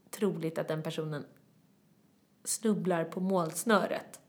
troligt 0.09 0.57
att 0.57 0.67
den 0.67 0.83
personen 0.83 1.25
snubblar 2.43 3.03
på 3.03 3.19
målsnöret. 3.19 4.19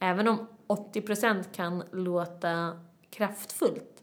Även 0.00 0.28
om 0.28 0.46
80% 0.66 1.44
kan 1.52 1.82
låta 1.92 2.80
kraftfullt 3.10 4.02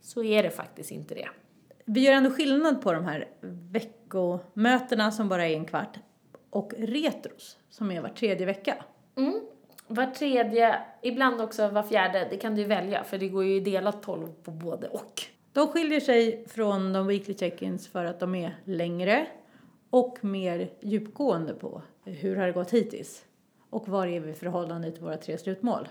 så 0.00 0.22
är 0.22 0.42
det 0.42 0.50
faktiskt 0.50 0.90
inte 0.90 1.14
det. 1.14 1.28
Vi 1.84 2.00
gör 2.00 2.12
ändå 2.12 2.30
skillnad 2.30 2.82
på 2.82 2.92
de 2.92 3.04
här 3.04 3.28
veckomötena 3.40 5.10
som 5.10 5.28
bara 5.28 5.46
är 5.46 5.54
en 5.56 5.64
kvart 5.64 5.98
och 6.50 6.72
retros 6.78 7.58
som 7.70 7.90
är 7.90 8.00
var 8.00 8.08
tredje 8.08 8.46
vecka. 8.46 8.84
Mm. 9.16 9.40
Var 9.88 10.06
tredje, 10.06 10.78
ibland 11.02 11.40
också 11.40 11.68
var 11.68 11.82
fjärde, 11.82 12.26
det 12.30 12.36
kan 12.36 12.54
du 12.54 12.64
välja 12.64 13.04
för 13.04 13.18
det 13.18 13.28
går 13.28 13.44
ju 13.44 13.58
att 13.58 13.64
dela 13.64 13.92
12 13.92 14.28
på 14.42 14.50
både 14.50 14.88
och. 14.88 15.22
De 15.52 15.68
skiljer 15.68 16.00
sig 16.00 16.44
från 16.48 16.92
de 16.92 17.06
weekly 17.06 17.34
check-ins 17.34 17.88
för 17.88 18.04
att 18.04 18.20
de 18.20 18.34
är 18.34 18.56
längre 18.64 19.26
och 19.90 20.24
mer 20.24 20.70
djupgående 20.80 21.54
på 21.54 21.82
hur 22.04 22.36
har 22.36 22.46
det 22.46 22.52
gått 22.52 22.70
hittills 22.70 23.24
och 23.70 23.88
var 23.88 24.06
är 24.06 24.20
vi 24.20 24.30
i 24.30 24.34
förhållande 24.34 24.90
till 24.90 25.02
våra 25.02 25.16
tre 25.16 25.38
slutmål. 25.38 25.88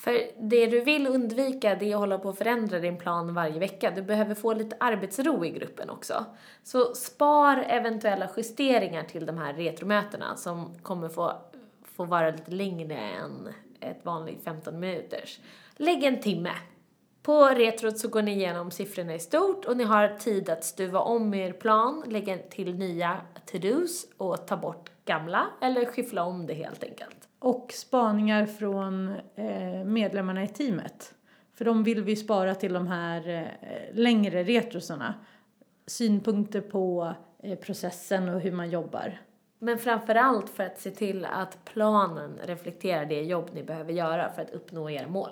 För 0.00 0.30
det 0.38 0.66
du 0.66 0.80
vill 0.80 1.06
undvika 1.06 1.74
det 1.74 1.90
är 1.90 1.94
att 1.94 2.00
hålla 2.00 2.18
på 2.18 2.28
och 2.28 2.38
förändra 2.38 2.78
din 2.78 2.98
plan 2.98 3.34
varje 3.34 3.58
vecka. 3.58 3.90
Du 3.90 4.02
behöver 4.02 4.34
få 4.34 4.54
lite 4.54 4.76
arbetsro 4.80 5.44
i 5.44 5.50
gruppen 5.50 5.90
också. 5.90 6.24
Så 6.62 6.94
spar 6.94 7.64
eventuella 7.68 8.28
justeringar 8.36 9.04
till 9.04 9.26
de 9.26 9.38
här 9.38 9.54
retromötena 9.54 10.36
som 10.36 10.78
kommer 10.82 11.08
få, 11.08 11.32
få 11.84 12.04
vara 12.04 12.30
lite 12.30 12.50
längre 12.50 12.94
än 12.94 13.48
ett 13.80 14.04
vanligt 14.04 14.44
15 14.44 14.80
minuters. 14.80 15.40
Lägg 15.76 16.04
en 16.04 16.20
timme. 16.20 16.52
På 17.22 17.46
retrot 17.46 17.98
så 17.98 18.08
går 18.08 18.22
ni 18.22 18.32
igenom 18.32 18.70
siffrorna 18.70 19.14
i 19.14 19.18
stort 19.18 19.64
och 19.64 19.76
ni 19.76 19.84
har 19.84 20.08
tid 20.08 20.48
att 20.48 20.64
stuva 20.64 21.00
om 21.00 21.34
er 21.34 21.52
plan, 21.52 22.04
lägga 22.06 22.38
till 22.38 22.74
nya 22.74 23.20
to-dos 23.46 24.06
och 24.16 24.46
ta 24.46 24.56
bort 24.56 24.90
gamla 25.04 25.46
eller 25.60 25.84
skyffla 25.84 26.24
om 26.24 26.46
det 26.46 26.54
helt 26.54 26.84
enkelt 26.84 27.29
och 27.40 27.72
spaningar 27.72 28.46
från 28.46 29.08
eh, 29.34 29.84
medlemmarna 29.84 30.44
i 30.44 30.48
teamet. 30.48 31.14
För 31.54 31.64
de 31.64 31.84
vill 31.84 32.02
vi 32.02 32.16
spara 32.16 32.54
till 32.54 32.72
de 32.72 32.86
här 32.86 33.28
eh, 33.28 33.94
längre 33.94 34.42
retrosarna. 34.42 35.14
Synpunkter 35.86 36.60
på 36.60 37.14
eh, 37.42 37.58
processen 37.58 38.28
och 38.28 38.40
hur 38.40 38.52
man 38.52 38.70
jobbar. 38.70 39.20
Men 39.58 39.78
framför 39.78 40.14
allt 40.14 40.50
för 40.50 40.64
att 40.64 40.80
se 40.80 40.90
till 40.90 41.24
att 41.24 41.64
planen 41.64 42.38
reflekterar 42.44 43.06
det 43.06 43.22
jobb 43.22 43.50
ni 43.54 43.62
behöver 43.62 43.92
göra 43.92 44.32
för 44.32 44.42
att 44.42 44.50
uppnå 44.50 44.90
era 44.90 45.08
mål. 45.08 45.30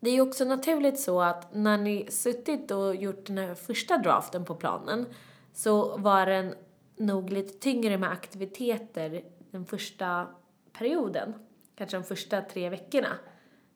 Det 0.00 0.10
är 0.10 0.14
ju 0.14 0.20
också 0.20 0.44
naturligt 0.44 1.00
så 1.00 1.20
att 1.20 1.54
när 1.54 1.78
ni 1.78 2.06
suttit 2.10 2.70
och 2.70 2.96
gjort 2.96 3.26
den 3.26 3.38
här 3.38 3.54
första 3.54 3.98
draften 3.98 4.44
på 4.44 4.54
planen 4.54 5.06
så 5.52 5.96
var 5.96 6.26
den 6.26 6.54
nog 6.96 7.30
lite 7.30 7.58
tyngre 7.58 7.98
med 7.98 8.10
aktiviteter 8.10 9.22
den 9.50 9.66
första 9.66 10.26
perioden 10.72 11.34
kanske 11.80 11.96
de 11.96 12.04
första 12.04 12.42
tre 12.42 12.68
veckorna. 12.68 13.18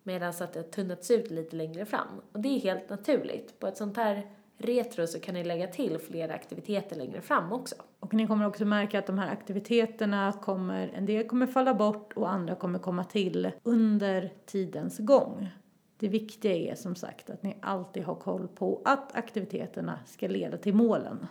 Medan 0.03 0.29
att 0.29 0.53
det 0.53 0.59
har 0.59 0.71
tunnats 0.71 1.11
ut 1.11 1.31
lite 1.31 1.57
längre 1.57 1.85
fram. 1.85 2.21
Och 2.33 2.41
det 2.41 2.49
är 2.49 2.61
helt 2.61 2.91
naturligt. 2.91 3.61
På 3.61 3.67
ett 3.67 3.77
sånt 3.77 3.97
här 3.97 4.31
retro 4.59 5.07
så 5.07 5.21
kan 5.21 5.35
ni 5.35 5.45
lägga 5.45 5.67
till 5.67 5.99
fler 5.99 6.29
aktiviteter 6.29 6.97
längre 6.97 7.21
fram 7.21 7.53
också. 7.53 7.75
Och 8.01 8.15
ni 8.15 8.27
kommer 8.27 8.47
också 8.47 8.65
märka 8.65 8.99
att 8.99 9.07
de 9.07 9.19
här 9.19 9.33
aktiviteterna 9.33 10.33
kommer, 10.33 10.89
en 10.89 11.07
del 11.07 11.27
kommer 11.27 11.47
falla 11.47 11.75
bort 11.75 12.13
och 12.13 12.31
andra 12.33 12.55
kommer 12.55 12.79
komma 12.79 13.05
till 13.05 13.51
under 13.63 14.33
tidens 14.47 14.99
gång. 14.99 15.49
Det 15.97 16.09
viktiga 16.09 16.55
är 16.55 16.75
som 16.75 16.95
sagt 16.95 17.31
att 17.31 17.43
ni 17.43 17.57
alltid 17.61 18.05
har 18.05 18.15
koll 18.15 18.49
på 18.49 18.83
att 18.85 19.17
aktiviteterna 19.17 19.99
ska 20.07 20.29
leda 20.29 20.57
till 20.57 20.75
målen. 20.75 21.27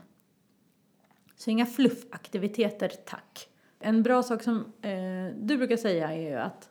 Så 1.36 1.50
inga 1.50 1.66
fluffaktiviteter, 1.66 2.92
tack. 3.06 3.50
En 3.86 4.04
bra 4.04 4.24
sak 4.24 4.44
som 4.44 4.74
eh, 4.82 5.36
du 5.36 5.58
brukar 5.58 5.78
säga 5.78 6.14
är 6.14 6.30
ju 6.30 6.36
att 6.36 6.70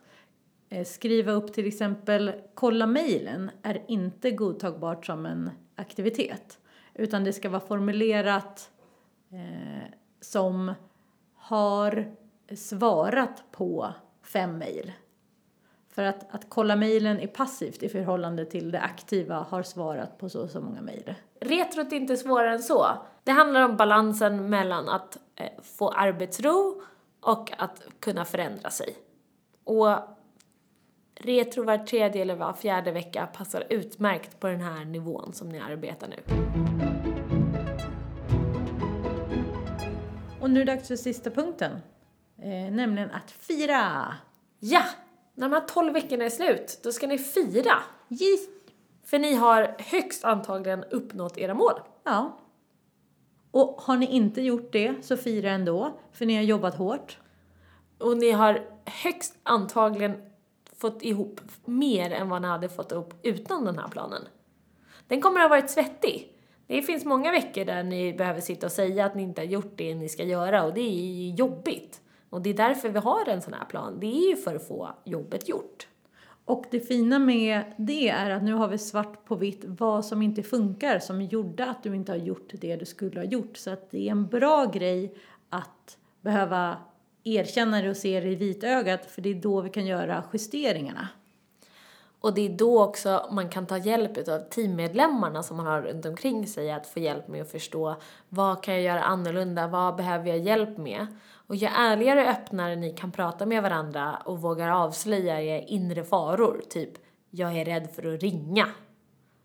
eh, 0.69 0.85
skriva 0.85 1.31
upp 1.31 1.53
till 1.53 1.67
exempel 1.67 2.31
kolla 2.53 2.87
mejlen 2.87 3.51
är 3.61 3.83
inte 3.87 4.31
godtagbart 4.31 5.05
som 5.05 5.25
en 5.25 5.49
aktivitet. 5.75 6.59
Utan 6.93 7.23
det 7.23 7.33
ska 7.33 7.49
vara 7.49 7.61
formulerat 7.61 8.71
eh, 9.31 9.89
som 10.21 10.73
har 11.35 12.05
svarat 12.55 13.43
på 13.51 13.93
fem 14.23 14.57
mejl. 14.57 14.91
För 15.89 16.03
att, 16.03 16.35
att 16.35 16.45
kolla 16.49 16.75
mejlen 16.75 17.19
är 17.19 17.27
passivt 17.27 17.83
i 17.83 17.89
förhållande 17.89 18.45
till 18.45 18.71
det 18.71 18.81
aktiva 18.81 19.35
har 19.49 19.63
svarat 19.63 20.17
på 20.17 20.29
så 20.29 20.41
och 20.41 20.49
så 20.49 20.61
många 20.61 20.81
mejl. 20.81 21.15
Retrot 21.41 21.91
är 21.91 21.95
inte 21.95 22.17
svårare 22.17 22.53
än 22.53 22.63
så. 22.63 22.85
Det 23.23 23.31
handlar 23.31 23.61
om 23.61 23.77
balansen 23.77 24.49
mellan 24.49 24.89
att 24.89 25.17
eh, 25.35 25.49
få 25.63 25.89
arbetsro 25.89 26.81
och 27.23 27.51
att 27.57 27.81
kunna 27.99 28.25
förändra 28.25 28.69
sig. 28.69 28.95
Och 29.63 29.87
retro 31.15 31.63
var 31.63 31.77
tredje 31.77 32.21
eller 32.21 32.35
var 32.35 32.53
fjärde 32.53 32.91
vecka 32.91 33.27
passar 33.27 33.67
utmärkt 33.69 34.39
på 34.39 34.47
den 34.47 34.61
här 34.61 34.85
nivån 34.85 35.33
som 35.33 35.49
ni 35.49 35.59
arbetar 35.59 36.07
nu. 36.07 36.23
Och 40.41 40.49
nu 40.49 40.61
är 40.61 40.65
det 40.65 40.75
dags 40.75 40.87
för 40.87 40.95
sista 40.95 41.29
punkten, 41.29 41.71
eh, 42.37 42.73
nämligen 42.73 43.11
att 43.11 43.31
fira. 43.31 44.15
Ja! 44.59 44.83
När 45.35 45.49
de 45.49 45.55
här 45.55 45.67
tolv 45.67 45.93
veckorna 45.93 46.25
är 46.25 46.29
slut, 46.29 46.79
då 46.83 46.91
ska 46.91 47.07
ni 47.07 47.17
fira. 47.17 47.73
Just. 48.07 48.49
För 49.03 49.19
ni 49.19 49.33
har 49.35 49.75
högst 49.79 50.23
antagligen 50.23 50.83
uppnått 50.83 51.37
era 51.37 51.53
mål. 51.53 51.73
Ja. 52.03 52.39
Och 53.53 53.81
har 53.81 53.97
ni 53.97 54.05
inte 54.05 54.41
gjort 54.41 54.71
det 54.71 54.95
så 55.01 55.17
fira 55.17 55.51
ändå, 55.51 55.99
för 56.11 56.25
ni 56.25 56.35
har 56.35 56.43
jobbat 56.43 56.75
hårt. 56.75 57.17
Och 57.97 58.17
ni 58.17 58.31
har 58.31 58.65
högst 58.85 59.35
antagligen 59.43 60.21
fått 60.75 61.03
ihop 61.03 61.41
mer 61.65 62.11
än 62.11 62.29
vad 62.29 62.41
ni 62.41 62.47
hade 62.47 62.69
fått 62.69 62.91
ihop 62.91 63.13
utan 63.23 63.65
den 63.65 63.79
här 63.79 63.87
planen. 63.87 64.21
Den 65.07 65.21
kommer 65.21 65.39
att 65.39 65.43
ha 65.43 65.49
varit 65.49 65.69
svettig. 65.69 66.33
Det 66.67 66.81
finns 66.81 67.05
många 67.05 67.31
veckor 67.31 67.65
där 67.65 67.83
ni 67.83 68.13
behöver 68.13 68.41
sitta 68.41 68.65
och 68.65 68.71
säga 68.71 69.05
att 69.05 69.15
ni 69.15 69.23
inte 69.23 69.41
har 69.41 69.45
gjort 69.45 69.73
det 69.75 69.95
ni 69.95 70.09
ska 70.09 70.23
göra 70.23 70.63
och 70.63 70.73
det 70.73 70.81
är 70.81 70.91
ju 70.91 71.29
jobbigt. 71.29 72.01
Och 72.29 72.41
det 72.41 72.49
är 72.49 72.53
därför 72.53 72.89
vi 72.89 72.99
har 72.99 73.29
en 73.29 73.41
sån 73.41 73.53
här 73.53 73.65
plan. 73.65 73.99
Det 73.99 74.07
är 74.07 74.29
ju 74.29 74.35
för 74.35 74.55
att 74.55 74.67
få 74.67 74.89
jobbet 75.03 75.49
gjort. 75.49 75.87
Och 76.45 76.65
det 76.71 76.79
fina 76.79 77.19
med 77.19 77.63
det 77.77 78.09
är 78.09 78.29
att 78.29 78.43
nu 78.43 78.53
har 78.53 78.67
vi 78.67 78.77
svart 78.77 79.25
på 79.25 79.35
vitt 79.35 79.63
vad 79.65 80.05
som 80.05 80.21
inte 80.21 80.43
funkar 80.43 80.99
som 80.99 81.21
gjorde 81.21 81.65
att 81.65 81.83
du 81.83 81.95
inte 81.95 82.11
har 82.11 82.19
gjort 82.19 82.49
det 82.53 82.75
du 82.75 82.85
skulle 82.85 83.19
ha 83.19 83.25
gjort. 83.25 83.57
Så 83.57 83.71
att 83.71 83.91
det 83.91 84.07
är 84.07 84.11
en 84.11 84.27
bra 84.27 84.65
grej 84.65 85.13
att 85.49 85.97
behöva 86.21 86.77
erkänna 87.23 87.81
det 87.81 87.89
och 87.89 87.97
se 87.97 88.19
det 88.19 88.29
i 88.29 88.35
vitögat 88.35 89.05
för 89.05 89.21
det 89.21 89.29
är 89.29 89.35
då 89.35 89.61
vi 89.61 89.69
kan 89.69 89.85
göra 89.85 90.23
justeringarna. 90.33 91.07
Och 92.19 92.33
det 92.33 92.41
är 92.41 92.57
då 92.57 92.83
också 92.83 93.29
man 93.31 93.49
kan 93.49 93.65
ta 93.65 93.77
hjälp 93.77 94.27
av 94.27 94.39
teammedlemmarna 94.39 95.43
som 95.43 95.57
man 95.57 95.65
har 95.65 95.81
runt 95.81 96.05
omkring 96.05 96.47
sig 96.47 96.71
att 96.71 96.87
få 96.87 96.99
hjälp 96.99 97.27
med 97.27 97.41
att 97.41 97.51
förstå 97.51 97.95
vad 98.29 98.63
kan 98.63 98.73
jag 98.73 98.83
göra 98.83 99.03
annorlunda, 99.03 99.67
vad 99.67 99.95
behöver 99.95 100.29
jag 100.29 100.39
hjälp 100.39 100.77
med? 100.77 101.07
Och 101.53 101.57
ju 101.57 101.67
ärligare 101.67 102.23
och 102.23 102.29
öppnare 102.29 102.75
ni 102.75 102.89
kan 102.93 103.11
prata 103.11 103.45
med 103.45 103.63
varandra 103.63 104.17
och 104.25 104.41
vågar 104.41 104.69
avslöja 104.69 105.41
era 105.41 105.63
inre 105.63 106.03
faror, 106.03 106.61
typ 106.69 106.89
jag 107.29 107.57
är 107.57 107.65
rädd 107.65 107.89
för 107.95 108.13
att 108.13 108.21
ringa, 108.21 108.67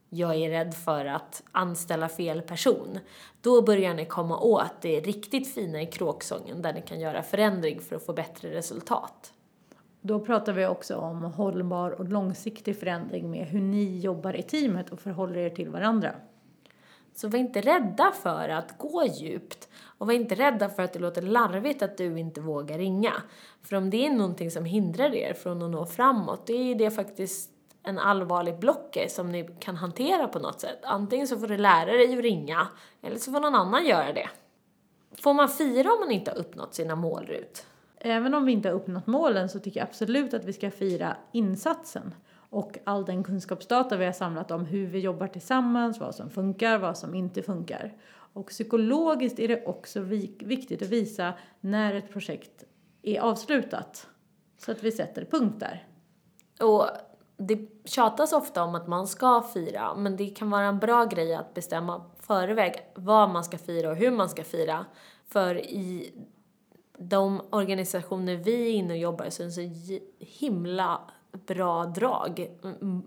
jag 0.09 0.35
är 0.35 0.51
rädd 0.51 0.75
för 0.75 1.05
att 1.05 1.43
anställa 1.53 2.09
fel 2.09 2.43
person. 2.43 2.99
Då 3.41 3.63
börjar 3.63 3.95
ni 3.95 4.05
komma 4.05 4.39
åt 4.39 4.73
det 4.81 5.01
riktigt 5.01 5.55
fina 5.55 5.83
i 5.83 5.87
kråksången 5.87 6.63
där 6.63 6.73
ni 6.73 6.83
kan 6.83 7.01
göra 7.01 7.23
förändring 7.23 7.81
för 7.81 7.97
att 7.97 8.07
få 8.07 8.13
bättre 8.13 8.51
resultat. 8.51 9.33
Då 10.01 10.21
pratar 10.21 10.53
vi 10.53 10.67
också 10.67 10.97
om 10.97 11.23
hållbar 11.23 11.91
och 11.91 12.09
långsiktig 12.09 12.81
förändring 12.81 13.31
med 13.31 13.47
hur 13.47 13.61
ni 13.61 13.99
jobbar 13.99 14.37
i 14.37 14.43
teamet 14.43 14.91
och 14.91 15.01
förhåller 15.01 15.37
er 15.37 15.51
till 15.51 15.69
varandra. 15.69 16.15
Så 17.19 17.29
var 17.29 17.39
inte 17.39 17.61
rädda 17.61 18.13
för 18.23 18.49
att 18.49 18.79
gå 18.79 19.07
djupt 19.07 19.69
och 19.99 20.07
var 20.07 20.15
inte 20.15 20.35
rädda 20.35 20.69
för 20.69 20.83
att 20.83 20.93
det 20.93 20.99
låter 20.99 21.23
larvigt 21.23 21.83
att 21.83 21.97
du 21.97 22.19
inte 22.19 22.41
vågar 22.41 22.79
ringa. 22.79 23.13
För 23.63 23.77
om 23.77 23.91
det 23.91 24.07
är 24.07 24.11
någonting 24.11 24.51
som 24.51 24.65
hindrar 24.65 25.15
er 25.15 25.35
från 25.35 25.63
att 25.63 25.71
nå 25.71 25.87
framåt, 25.87 26.47
det 26.47 26.53
är 26.53 26.75
det 26.75 26.91
faktiskt 26.91 27.51
en 27.83 27.99
allvarlig 27.99 28.59
blocker 28.59 29.09
som 29.09 29.33
ni 29.33 29.49
kan 29.61 29.77
hantera 29.77 30.29
på 30.29 30.39
något 30.39 30.61
sätt. 30.61 30.79
Antingen 30.83 31.29
så 31.29 31.39
får 31.39 31.47
du 31.47 31.57
lära 31.57 31.93
dig 31.93 32.19
att 32.19 32.23
ringa, 32.23 32.69
eller 33.03 33.17
så 33.17 33.33
får 33.33 33.41
någon 33.41 33.55
annan 33.55 33.87
göra 33.87 34.13
det. 34.13 34.29
Får 35.23 35.35
man 35.35 35.49
fira 35.49 35.93
om 35.93 36.01
man 36.01 36.11
inte 36.11 36.31
har 36.31 36.39
uppnått 36.39 36.75
sina 36.75 36.97
mål, 36.97 37.27
Rut? 37.27 37.67
Även 38.01 38.35
om 38.35 38.47
vi 38.47 38.53
inte 38.53 38.69
har 38.69 38.77
uppnått 38.77 39.07
målen 39.07 39.49
så 39.49 39.59
tycker 39.59 39.81
jag 39.81 39.89
absolut 39.89 40.35
att 40.35 40.45
vi 40.45 40.53
ska 40.53 40.71
fira 40.71 41.17
insatsen 41.33 42.15
och 42.51 42.79
all 42.85 43.05
den 43.05 43.25
kunskapsdata 43.25 43.97
vi 43.97 44.05
har 44.05 44.13
samlat 44.13 44.51
om 44.51 44.65
hur 44.65 44.87
vi 44.87 44.99
jobbar 44.99 45.27
tillsammans, 45.27 46.01
vad 46.01 46.15
som 46.15 46.31
funkar, 46.31 46.79
vad 46.79 46.99
som 46.99 47.15
inte 47.15 47.43
funkar. 47.43 47.97
Och 48.33 48.47
psykologiskt 48.47 49.39
är 49.39 49.49
det 49.49 49.67
också 49.67 50.01
viktigt 50.01 50.83
att 50.83 50.89
visa 50.89 51.35
när 51.61 51.95
ett 51.95 52.13
projekt 52.13 52.65
är 53.03 53.21
avslutat 53.21 54.09
så 54.59 54.73
att 54.73 54.83
vi 54.83 54.93
sätter 54.93 55.25
punkt 55.25 55.61
där. 55.61 55.87
Och 56.61 56.87
det 57.37 57.59
tjatas 57.85 58.33
ofta 58.33 58.63
om 58.63 58.75
att 58.75 58.89
man 58.89 59.07
ska 59.07 59.43
fira, 59.43 59.95
men 59.95 60.17
det 60.17 60.27
kan 60.27 60.51
vara 60.51 60.65
en 60.65 60.79
bra 60.79 61.05
grej 61.05 61.35
att 61.35 61.55
bestämma 61.55 62.05
förväg 62.21 62.75
vad 62.95 63.31
man 63.31 63.45
ska 63.45 63.59
fira 63.59 63.91
och 63.91 63.97
hur 63.97 64.11
man 64.11 64.29
ska 64.29 64.45
fira. 64.45 64.87
För 65.27 65.59
i 65.61 66.13
de 66.99 67.41
organisationer 67.51 68.37
vi 68.37 68.69
är 68.69 68.73
inne 68.73 68.93
och 68.93 68.99
jobbar 68.99 69.25
i 69.25 69.31
så 69.31 69.43
är 69.43 69.47
det 69.47 69.53
så 69.53 69.99
himla 70.19 71.01
bra 71.47 71.85
drag. 71.85 72.51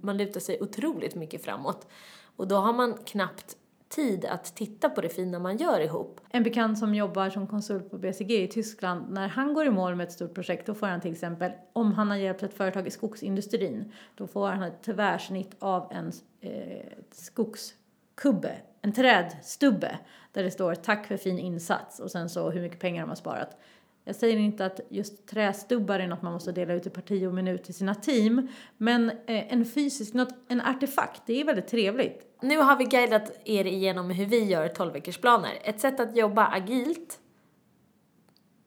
Man 0.02 0.18
lutar 0.18 0.40
sig 0.40 0.62
otroligt 0.62 1.16
mycket 1.16 1.44
framåt. 1.44 1.88
Och 2.36 2.48
då 2.48 2.56
har 2.56 2.74
man 2.74 2.98
knappt 3.06 3.58
tid 3.92 4.26
att 4.26 4.56
titta 4.56 4.90
på 4.90 5.02
det 5.02 5.10
fina 5.10 5.40
man 5.40 5.58
gör 5.58 5.80
ihop. 5.80 6.22
En 6.30 6.44
bekant 6.44 6.80
som 6.80 6.96
jobbar 6.96 7.30
som 7.30 7.48
konsult 7.48 7.92
på 7.92 7.98
BCG 7.98 8.44
i 8.44 8.48
Tyskland, 8.48 9.12
när 9.12 9.28
han 9.28 9.54
går 9.54 9.66
i 9.66 9.70
mål 9.70 9.96
med 9.96 10.08
ett 10.08 10.14
stort 10.14 10.34
projekt 10.34 10.66
då 10.66 10.74
får 10.74 10.88
han 10.88 11.02
till 11.02 11.12
exempel, 11.12 11.52
om 11.74 11.94
han 11.94 12.10
har 12.10 12.18
hjälpt 12.18 12.44
ett 12.44 12.54
företag 12.54 12.88
i 12.88 12.92
skogsindustrin, 12.92 13.92
då 14.16 14.28
får 14.28 14.48
han 14.48 14.64
ett 14.64 14.84
tvärsnitt 14.84 15.56
av 15.60 15.92
en 15.92 16.12
eh, 16.42 16.86
skogskubbe, 17.12 18.56
en 18.82 18.94
trädstubbe, 18.94 20.00
där 20.32 20.44
det 20.44 20.52
står 20.52 20.76
tack 20.76 21.08
för 21.08 21.18
fin 21.18 21.40
insats 21.40 22.00
och 22.00 22.12
sen 22.12 22.30
så 22.30 22.50
hur 22.50 22.62
mycket 22.62 22.80
pengar 22.80 23.02
de 23.02 23.10
har 23.10 23.16
sparat. 23.16 23.58
Jag 24.04 24.16
säger 24.16 24.38
inte 24.38 24.66
att 24.66 24.80
just 24.90 25.28
trästubbar 25.28 26.00
är 26.00 26.08
något 26.08 26.22
man 26.22 26.34
måste 26.34 26.52
dela 26.52 26.74
ut 26.74 26.88
i 26.88 26.90
parti 26.90 27.26
och 27.26 27.34
minut 27.34 27.64
till 27.64 27.74
sina 27.74 27.96
team, 27.96 28.48
men 28.78 29.10
eh, 29.10 29.54
en 29.54 29.66
fysisk, 29.66 30.14
något, 30.14 30.36
en 30.48 30.62
artefakt, 30.62 31.22
det 31.26 31.42
är 31.42 31.46
väldigt 31.46 31.68
trevligt. 31.68 32.38
Nu 32.42 32.58
har 32.58 32.78
vi 32.78 32.84
guidat 32.84 33.32
er 33.46 33.66
igenom 33.66 34.10
hur 34.10 34.26
vi 34.26 34.44
gör 34.44 34.68
12 34.68 34.92
planer. 35.22 35.52
Ett 35.64 35.80
sätt 35.80 36.00
att 36.00 36.18
jobba 36.18 36.48
agilt 36.48 37.20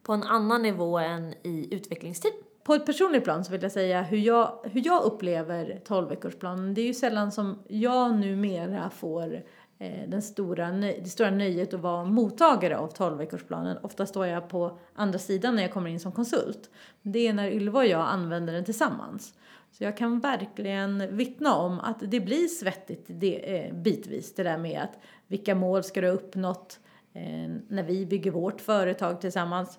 på 0.03 0.13
en 0.13 0.23
annan 0.23 0.63
nivå 0.63 0.99
än 0.99 1.35
i 1.43 1.75
utvecklingsteam. 1.75 2.35
På 2.65 2.75
ett 2.75 2.87
personligt 2.87 3.25
plan 3.25 3.45
så 3.45 3.53
vill 3.53 3.63
jag 3.63 3.73
säga 3.73 4.03
hur 4.03 4.19
jag, 4.19 4.59
hur 4.65 4.87
jag 4.87 5.03
upplever 5.03 5.81
12 5.85 6.17
planen. 6.17 6.75
Det 6.75 6.81
är 6.81 6.87
ju 6.87 6.95
sällan 6.95 7.33
som 7.33 7.59
jag 7.69 8.15
numera 8.15 8.91
får 8.91 9.43
Eh, 9.85 10.09
den 10.09 10.23
stora, 10.23 10.71
det 10.73 11.09
stora 11.09 11.31
nöjet 11.31 11.75
att 11.75 11.81
vara 11.81 12.05
mottagare 12.05 12.79
av 12.79 12.93
12-veckorsplanen. 12.93 13.79
Ofta 13.83 14.07
står 14.07 14.27
jag 14.27 14.49
på 14.49 14.79
andra 14.95 15.19
sidan 15.19 15.57
när 15.57 15.63
jag 15.63 15.73
kommer 15.73 15.91
in 15.91 16.01
som 16.01 16.13
konsult. 16.13 16.71
Det 17.03 17.29
är 17.29 17.33
när 17.33 17.51
Ylva 17.51 17.79
och 17.79 17.87
jag 17.87 18.01
använder 18.09 18.53
den 18.53 18.65
tillsammans. 18.65 19.35
Så 19.73 19.85
jag 19.85 19.97
kan 19.97 20.21
verkligen 20.21 21.17
vittna 21.17 21.55
om 21.55 21.81
att 21.81 21.97
det 22.01 22.21
blir 22.21 22.49
svettigt 22.49 23.05
det, 23.07 23.57
eh, 23.57 23.75
bitvis 23.75 24.35
det 24.35 24.43
där 24.43 24.59
med 24.59 24.83
att 24.83 24.99
vilka 25.27 25.55
mål 25.55 25.85
ska 25.85 26.01
du 26.01 26.07
ha 26.07 26.15
uppnått 26.15 26.81
eh, 27.13 27.51
när 27.69 27.83
vi 27.83 28.07
bygger 28.07 28.31
vårt 28.31 28.61
företag 28.61 29.21
tillsammans. 29.21 29.79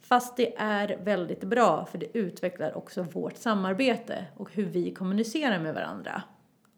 Fast 0.00 0.36
det 0.36 0.56
är 0.56 0.98
väldigt 1.04 1.44
bra 1.44 1.86
för 1.86 1.98
det 1.98 2.18
utvecklar 2.18 2.76
också 2.76 3.02
vårt 3.02 3.36
samarbete 3.36 4.24
och 4.36 4.54
hur 4.54 4.66
vi 4.66 4.94
kommunicerar 4.94 5.58
med 5.60 5.74
varandra. 5.74 6.22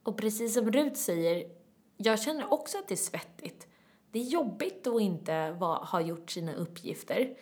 Och 0.03 0.17
precis 0.17 0.55
som 0.55 0.73
Rut 0.73 0.97
säger 0.97 1.60
jag 2.03 2.21
känner 2.21 2.53
också 2.53 2.79
att 2.79 2.89
det 2.89 2.95
är 2.95 2.97
svettigt. 2.97 3.67
Det 4.11 4.19
är 4.19 4.25
jobbigt 4.25 4.87
att 4.87 5.01
inte 5.01 5.51
va, 5.51 5.89
ha 5.93 6.01
gjort 6.01 6.31
sina 6.31 6.55
uppgifter. 6.55 7.35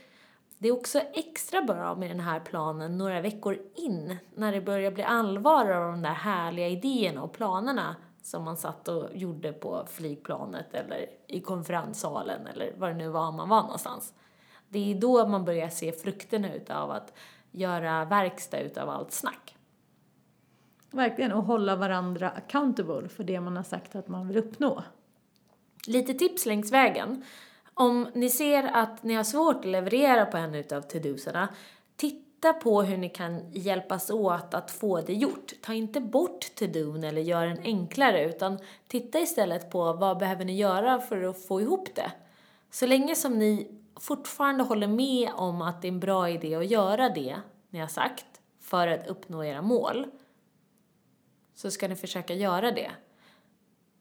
Det 0.59 0.69
är 0.69 0.73
också 0.73 0.99
extra 0.99 1.63
bra 1.63 1.95
med 1.95 2.11
den 2.11 2.21
här 2.21 2.41
planen 2.41 2.99
några 2.99 3.21
veckor 3.21 3.59
in, 3.75 4.17
när 4.35 4.53
det 4.53 4.61
börjar 4.61 4.91
bli 4.91 5.03
allvar 5.03 5.71
av 5.71 5.93
de 5.93 6.03
där 6.03 6.11
härliga 6.11 6.69
idéerna 6.69 7.23
och 7.23 7.33
planerna 7.33 7.97
som 8.23 8.45
man 8.45 8.57
satt 8.57 8.89
och 8.89 9.17
gjorde 9.17 9.53
på 9.53 9.87
flygplanet 9.91 10.75
eller 10.75 11.07
i 11.27 11.41
konferenssalen 11.41 12.47
eller 12.47 12.75
vad 12.77 12.91
det 12.91 12.95
nu 12.95 13.09
var 13.09 13.33
man 13.33 13.49
var 13.49 13.63
någonstans. 13.63 14.15
Det 14.69 14.93
är 14.93 15.01
då 15.01 15.29
man 15.29 15.45
börjar 15.45 15.69
se 15.69 15.93
frukterna 15.93 16.55
utav 16.55 16.91
att 16.91 17.13
göra 17.51 18.05
verkstad 18.05 18.61
utav 18.61 18.89
allt 18.89 19.13
snack. 19.13 19.58
Verkligen, 20.91 21.33
och 21.33 21.45
hålla 21.45 21.77
varandra 21.77 22.31
accountable 22.31 23.09
för 23.09 23.25
det 23.25 23.41
man 23.41 23.57
har 23.57 23.65
sagt 23.65 23.97
att 23.97 24.09
man 24.09 24.29
vill 24.29 24.37
uppnå. 24.37 24.83
Lite 25.87 26.15
tips 26.15 26.47
längs 26.47 26.73
vägen. 26.73 27.25
Om 27.75 28.09
ni 28.15 28.31
ser 28.31 28.71
att 28.73 29.03
ni 29.03 29.15
har 29.15 29.25
svårt 29.25 29.57
att 29.57 29.65
leverera 29.65 30.27
på 30.27 30.37
en 30.37 30.55
utav 30.55 30.81
to-dosarna, 30.81 31.49
titta 31.97 32.53
på 32.53 32.83
hur 32.83 32.97
ni 32.97 33.09
kan 33.09 33.53
hjälpas 33.53 34.11
åt 34.11 34.55
att 34.55 34.71
få 34.71 35.01
det 35.01 35.15
gjort. 35.15 35.53
Ta 35.63 35.73
inte 35.73 36.01
bort 36.01 36.55
to-don 36.55 37.05
eller 37.05 37.23
gör 37.23 37.47
den 37.47 37.59
enklare, 37.63 38.25
utan 38.25 38.59
titta 38.89 39.21
istället 39.21 39.71
på 39.71 39.93
vad 39.93 40.19
behöver 40.19 40.45
ni 40.45 40.57
göra 40.57 41.01
för 41.01 41.23
att 41.23 41.47
få 41.47 41.61
ihop 41.61 41.89
det. 41.95 42.13
Så 42.71 42.87
länge 42.87 43.15
som 43.15 43.39
ni 43.39 43.71
fortfarande 44.01 44.65
håller 44.65 44.87
med 44.87 45.31
om 45.35 45.63
att 45.63 45.83
det 45.83 45.89
är 45.89 45.93
en 45.93 46.01
bra 46.01 46.29
idé 46.29 46.55
att 46.55 46.71
göra 46.71 47.09
det 47.09 47.37
ni 47.71 47.79
har 47.79 47.89
sagt 47.89 48.27
för 48.61 48.89
att 48.89 49.07
uppnå 49.07 49.45
era 49.45 49.63
mål, 49.63 50.07
så 51.59 51.71
ska 51.71 51.89
ni 51.89 51.97
försöka 51.97 52.35
göra 52.35 52.71
det. 52.71 52.91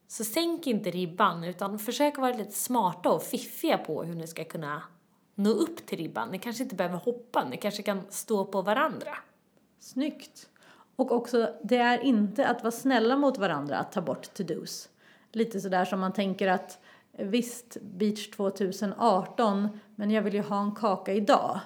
Så 0.08 0.24
sänk 0.24 0.68
inte 0.68 0.92
ribban, 0.92 1.44
utan 1.44 1.80
försök 1.80 2.18
vara 2.18 2.34
lite 2.34 2.52
smarta 2.52 3.10
och 3.10 3.24
fiffiga 3.24 3.78
på 3.78 4.04
hur 4.04 4.16
ni 4.16 4.28
ska 4.28 4.44
kunna 4.44 4.84
nå 5.36 5.50
upp 5.50 5.86
till 5.86 5.98
ribban. 5.98 6.30
Ni 6.30 6.40
kanske 6.40 6.64
inte 6.64 6.76
behöver 6.76 6.98
hoppa, 6.98 7.50
ni 7.50 7.58
kanske 7.58 7.84
kan 7.84 8.02
stå 8.10 8.46
på 8.46 8.62
varandra. 8.62 9.18
Snyggt! 9.80 10.50
Och 10.96 11.12
också, 11.12 11.54
det 11.64 11.78
är 11.78 12.00
inte 12.00 12.48
att 12.48 12.64
vara 12.64 12.72
snälla 12.72 13.18
mot 13.18 13.38
varandra 13.38 13.78
att 13.78 13.92
ta 13.92 14.02
bort 14.02 14.34
to-dos. 14.34 14.90
Lite 15.32 15.62
sådär 15.62 15.86
som 15.86 16.00
man 16.00 16.14
tänker 16.14 16.48
att 16.48 16.80
visst, 17.12 17.78
beach 17.82 18.30
2018, 18.30 19.80
men 19.96 20.12
jag 20.12 20.22
vill 20.22 20.34
ju 20.34 20.42
ha 20.42 20.62
en 20.62 20.76
kaka 20.76 21.14
idag. 21.14 21.60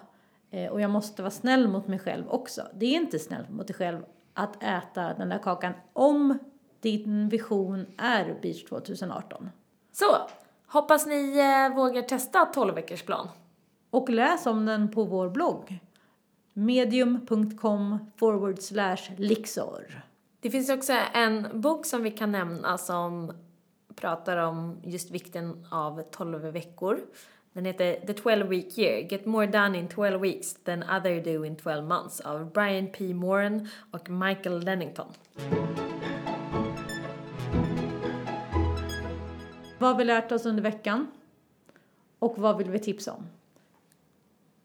Eh, 0.51 0.71
och 0.71 0.81
jag 0.81 0.91
måste 0.91 1.21
vara 1.21 1.31
snäll 1.31 1.67
mot 1.67 1.87
mig 1.87 1.99
själv 1.99 2.29
också. 2.29 2.67
Det 2.73 2.85
är 2.85 2.95
inte 2.95 3.19
snällt 3.19 3.49
mot 3.49 3.67
dig 3.67 3.75
själv 3.75 4.03
att 4.33 4.63
äta 4.63 5.13
den 5.13 5.29
där 5.29 5.39
kakan 5.39 5.73
om 5.93 6.37
din 6.79 7.29
vision 7.29 7.85
är 7.97 8.39
Beach 8.41 8.63
2018. 8.63 9.49
Så, 9.91 10.05
hoppas 10.67 11.05
ni 11.05 11.39
eh, 11.39 11.75
vågar 11.75 12.01
testa 12.01 12.45
12 12.45 12.75
veckors 12.75 13.03
plan. 13.03 13.27
Och 13.89 14.09
läs 14.09 14.45
om 14.45 14.65
den 14.65 14.91
på 14.91 15.03
vår 15.03 15.29
blogg. 15.29 15.79
medium.com 16.53 18.11
forward 18.17 18.59
slash 18.59 19.15
lixor. 19.17 20.03
Det 20.39 20.49
finns 20.49 20.69
också 20.69 20.93
en 21.13 21.61
bok 21.61 21.85
som 21.85 22.03
vi 22.03 22.11
kan 22.11 22.31
nämna 22.31 22.77
som 22.77 23.31
pratar 23.95 24.37
om 24.37 24.79
just 24.83 25.11
vikten 25.11 25.65
av 25.71 26.01
12 26.11 26.41
veckor. 26.41 26.99
Den 27.53 27.65
heter 27.65 28.05
The 28.07 28.13
12 28.13 28.49
Week 28.49 28.77
Year, 28.77 29.01
Get 29.01 29.25
More 29.25 29.47
Done 29.47 29.77
in 29.79 29.87
12 29.87 30.21
Weeks 30.21 30.53
Than 30.53 30.83
Other 30.83 31.21
Do 31.21 31.45
in 31.45 31.55
12 31.55 31.83
Months 31.83 32.21
av 32.21 32.51
Brian 32.51 32.87
P. 32.87 33.13
Moran 33.13 33.67
och 33.91 34.09
Michael 34.09 34.59
Lennington. 34.59 35.07
Vad 39.79 39.89
har 39.89 39.97
vi 39.97 40.03
lärt 40.03 40.31
oss 40.31 40.45
under 40.45 40.63
veckan? 40.63 41.07
Och 42.19 42.37
vad 42.37 42.57
vill 42.57 42.69
vi 42.69 42.79
tipsa 42.79 43.13
om? 43.13 43.27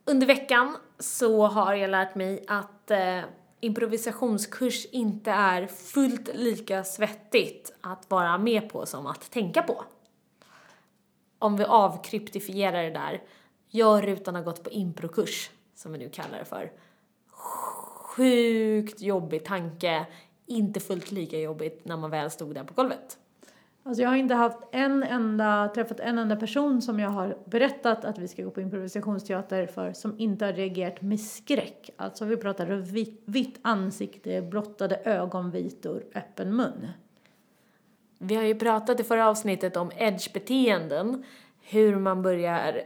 Under 0.04 0.26
veckan 0.26 0.76
så 0.98 1.46
har 1.46 1.74
jag 1.74 1.90
lärt 1.90 2.14
mig 2.14 2.44
att 2.48 2.90
eh, 2.90 3.20
improvisationskurs 3.60 4.86
inte 4.86 5.30
är 5.30 5.66
fullt 5.66 6.34
lika 6.34 6.84
svettigt 6.84 7.72
att 7.80 8.10
vara 8.10 8.38
med 8.38 8.68
på 8.68 8.86
som 8.86 9.06
att 9.06 9.30
tänka 9.30 9.62
på. 9.62 9.84
Om 11.38 11.56
vi 11.56 11.64
avkryptifierar 11.64 12.82
det 12.82 12.90
där, 12.90 13.22
jag 13.68 14.06
rutan 14.06 14.34
har 14.34 14.42
gått 14.42 14.64
på 14.64 14.70
improkurs, 14.70 15.50
som 15.74 15.92
vi 15.92 15.98
nu 15.98 16.08
kallar 16.08 16.38
det 16.38 16.44
för. 16.44 16.72
Sjukt 18.16 19.00
jobbig 19.00 19.44
tanke, 19.44 20.06
inte 20.46 20.80
fullt 20.80 21.12
lika 21.12 21.38
jobbigt 21.38 21.84
när 21.84 21.96
man 21.96 22.10
väl 22.10 22.30
stod 22.30 22.54
där 22.54 22.64
på 22.64 22.74
golvet. 22.74 23.18
Alltså 23.86 24.02
jag 24.02 24.10
har 24.10 24.16
inte 24.16 24.34
haft 24.34 24.58
en 24.72 25.02
enda, 25.02 25.68
träffat 25.74 26.00
en 26.00 26.18
enda 26.18 26.36
person 26.36 26.82
som 26.82 27.00
jag 27.00 27.10
har 27.10 27.38
berättat 27.44 28.04
att 28.04 28.18
vi 28.18 28.28
ska 28.28 28.42
gå 28.42 28.50
på 28.50 28.60
improvisationsteater 28.60 29.66
för 29.66 29.92
som 29.92 30.18
inte 30.18 30.44
har 30.44 30.52
reagerat 30.52 31.02
med 31.02 31.20
skräck. 31.20 31.90
Alltså 31.96 32.24
vi 32.24 32.36
pratar 32.36 32.66
vitt, 32.66 33.22
vitt 33.24 33.58
ansikte, 33.62 34.42
blottade 34.42 34.96
ögonvitor, 34.96 36.04
öppen 36.14 36.56
mun. 36.56 36.88
Vi 38.18 38.34
har 38.34 38.42
ju 38.42 38.54
pratat 38.54 39.00
i 39.00 39.04
förra 39.04 39.28
avsnittet 39.28 39.76
om 39.76 39.90
edge-beteenden, 39.96 41.24
hur 41.60 41.96
man 41.96 42.22
börjar 42.22 42.82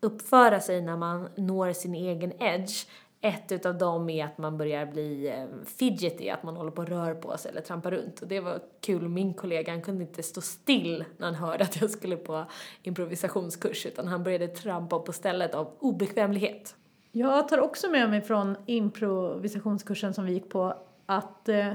uppföra 0.00 0.60
sig 0.60 0.82
när 0.82 0.96
man 0.96 1.28
når 1.36 1.72
sin 1.72 1.94
egen 1.94 2.42
edge. 2.42 2.86
Ett 3.20 3.52
utav 3.52 3.78
dem 3.78 4.10
är 4.10 4.24
att 4.24 4.38
man 4.38 4.58
börjar 4.58 4.86
bli 4.86 5.28
eh, 5.28 5.66
fidgety, 5.66 6.28
att 6.28 6.42
man 6.42 6.56
håller 6.56 6.70
på 6.70 6.82
och 6.82 6.88
rör 6.88 7.14
på 7.14 7.36
sig 7.36 7.50
eller 7.50 7.60
trampar 7.60 7.90
runt. 7.90 8.22
Och 8.22 8.28
det 8.28 8.40
var 8.40 8.60
kul, 8.80 9.08
min 9.08 9.34
kollega 9.34 9.72
han 9.72 9.82
kunde 9.82 10.04
inte 10.04 10.22
stå 10.22 10.40
still 10.40 11.04
när 11.16 11.26
han 11.26 11.34
hörde 11.34 11.64
att 11.64 11.80
jag 11.80 11.90
skulle 11.90 12.16
på 12.16 12.44
improvisationskurs 12.82 13.86
utan 13.86 14.08
han 14.08 14.22
började 14.22 14.48
trampa 14.48 14.98
på 14.98 15.12
stället 15.12 15.54
av 15.54 15.70
obekvämlighet. 15.78 16.76
Jag 17.12 17.48
tar 17.48 17.58
också 17.58 17.90
med 17.90 18.10
mig 18.10 18.20
från 18.20 18.56
improvisationskursen 18.66 20.14
som 20.14 20.24
vi 20.24 20.32
gick 20.32 20.48
på 20.48 20.74
att 21.06 21.48
eh, 21.48 21.74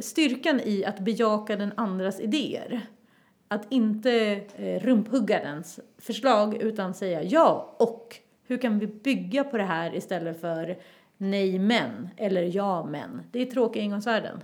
styrkan 0.00 0.60
i 0.64 0.84
att 0.84 1.00
bejaka 1.00 1.56
den 1.56 1.72
andras 1.76 2.20
idéer. 2.20 2.86
Att 3.48 3.72
inte 3.72 4.40
eh, 4.56 4.80
rumphugga 4.80 5.40
dens 5.40 5.80
förslag 5.98 6.62
utan 6.62 6.94
säga 6.94 7.22
ja 7.22 7.74
och 7.78 8.16
hur 8.46 8.58
kan 8.58 8.78
vi 8.78 8.86
bygga 8.86 9.44
på 9.44 9.56
det 9.56 9.64
här 9.64 9.94
istället 9.94 10.40
för 10.40 10.78
nej 11.16 11.58
men 11.58 12.08
eller 12.16 12.56
ja 12.56 12.84
men. 12.84 13.22
Det 13.32 13.42
är 13.42 13.46
tråkiga 13.46 13.82
ingångsvärden. 13.82 14.42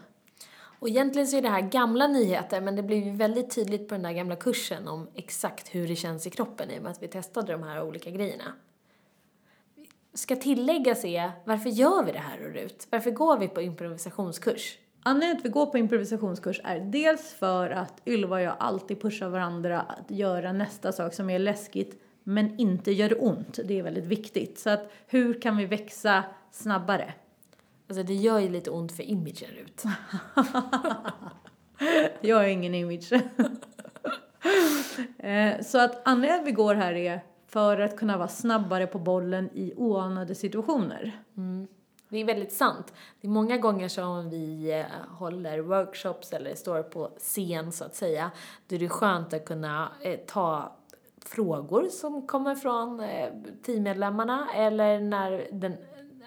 Och 0.79 0.89
egentligen 0.89 1.29
så 1.29 1.37
är 1.37 1.43
det 1.43 1.49
här 1.49 1.61
gamla 1.61 2.07
nyheter 2.07 2.61
men 2.61 2.77
det 2.77 2.83
blev 2.83 2.99
ju 2.99 3.11
väldigt 3.11 3.55
tydligt 3.55 3.89
på 3.89 3.95
den 3.95 4.03
där 4.03 4.13
gamla 4.13 4.37
kursen 4.37 4.89
om 4.89 5.09
exakt 5.15 5.75
hur 5.75 5.89
det 5.89 5.97
känns 5.97 6.27
i 6.27 6.31
kroppen 6.31 6.71
i 6.71 6.79
och 6.79 6.83
med 6.83 6.93
att 6.93 7.03
vi 7.03 7.09
testade 7.09 7.53
de 7.53 7.63
här 7.63 7.83
olika 7.83 8.11
grejerna. 8.11 8.53
Ska 10.15 10.37
tilläggas 10.37 11.05
är, 11.05 11.31
varför 11.45 11.71
gör 11.71 12.05
vi 12.05 12.13
det 12.13 12.19
här 12.19 12.39
Rut? 12.39 12.87
Varför 12.91 13.11
går 13.11 13.39
vi 13.39 13.49
på 13.49 13.63
improvisationskurs? 13.63 14.79
Anledningen 15.07 15.37
till 15.37 15.43
att 15.43 15.51
vi 15.51 15.53
går 15.53 15.67
på 15.67 15.79
improvisationskurs 15.79 16.61
är 16.65 16.81
dels 16.81 17.33
för 17.33 17.71
att 17.71 18.03
Ylva 18.07 18.37
och 18.37 18.43
jag 18.43 18.57
alltid 18.59 19.01
pushar 19.01 19.29
varandra 19.29 19.81
att 19.81 20.11
göra 20.11 20.53
nästa 20.53 20.93
sak 20.93 21.15
som 21.15 21.31
är 21.31 21.39
läskigt 21.39 22.03
men 22.23 22.59
inte 22.59 22.93
gör 22.93 23.25
ont. 23.25 23.59
Det 23.65 23.79
är 23.79 23.83
väldigt 23.83 24.05
viktigt. 24.05 24.59
Så 24.59 24.71
att 24.71 24.93
hur 25.07 25.41
kan 25.41 25.57
vi 25.57 25.67
växa 25.67 26.25
snabbare? 26.53 27.15
Alltså 27.89 28.03
det 28.03 28.15
gör 28.15 28.39
ju 28.39 28.49
lite 28.49 28.71
ont 28.71 28.93
för 28.93 29.03
imagen 29.03 29.51
ut. 29.65 29.83
jag 32.21 32.37
har 32.37 32.45
ingen 32.45 32.75
image. 32.75 33.13
Eh, 35.19 35.61
så 35.61 35.79
att 35.79 36.09
anledningen 36.09 36.41
att 36.41 36.47
vi 36.47 36.53
går 36.53 36.75
här 36.75 36.93
är 36.93 37.21
för 37.47 37.81
att 37.81 37.97
kunna 37.97 38.17
vara 38.17 38.29
snabbare 38.29 38.87
på 38.87 38.99
bollen 38.99 39.51
i 39.55 39.75
oanade 39.77 40.35
situationer. 40.35 41.13
Mm. 41.37 41.67
Det 42.15 42.21
är 42.21 42.25
väldigt 42.25 42.53
sant. 42.53 42.93
Det 43.21 43.27
är 43.27 43.31
många 43.31 43.59
gånger 43.59 43.89
som 43.89 44.31
vi 44.31 44.73
eh, 44.73 45.09
håller 45.11 45.59
workshops 45.59 46.33
eller 46.33 46.55
står 46.55 46.83
på 46.83 47.11
scen 47.19 47.73
så 47.73 47.85
att 47.85 47.95
säga, 47.95 48.31
då 48.67 48.77
är 48.77 48.81
det 48.81 48.89
skönt 48.89 49.35
att 49.35 49.45
kunna 49.45 49.93
eh, 50.01 50.21
ta 50.27 50.73
frågor 51.25 51.89
som 51.89 52.27
kommer 52.27 52.55
från 52.55 53.01
eh, 53.01 53.29
teammedlemmarna 53.63 54.49
eller 54.55 55.01
när 55.01 55.49
den 55.53 55.77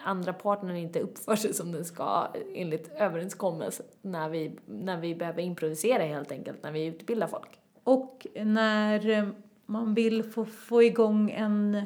andra 0.03 0.33
partnern 0.33 0.75
inte 0.75 0.99
uppför 0.99 1.35
sig 1.35 1.53
som 1.53 1.71
den 1.71 1.85
ska 1.85 2.27
enligt 2.55 2.91
överenskommelse 2.91 3.83
när 4.01 4.29
vi, 4.29 4.59
när 4.65 4.97
vi 4.97 5.15
behöver 5.15 5.41
improvisera 5.41 6.03
helt 6.03 6.31
enkelt, 6.31 6.63
när 6.63 6.71
vi 6.71 6.85
utbildar 6.85 7.27
folk. 7.27 7.59
Och 7.83 8.27
när 8.35 9.31
man 9.65 9.93
vill 9.93 10.23
få, 10.23 10.45
få 10.45 10.83
igång 10.83 11.31
en 11.31 11.81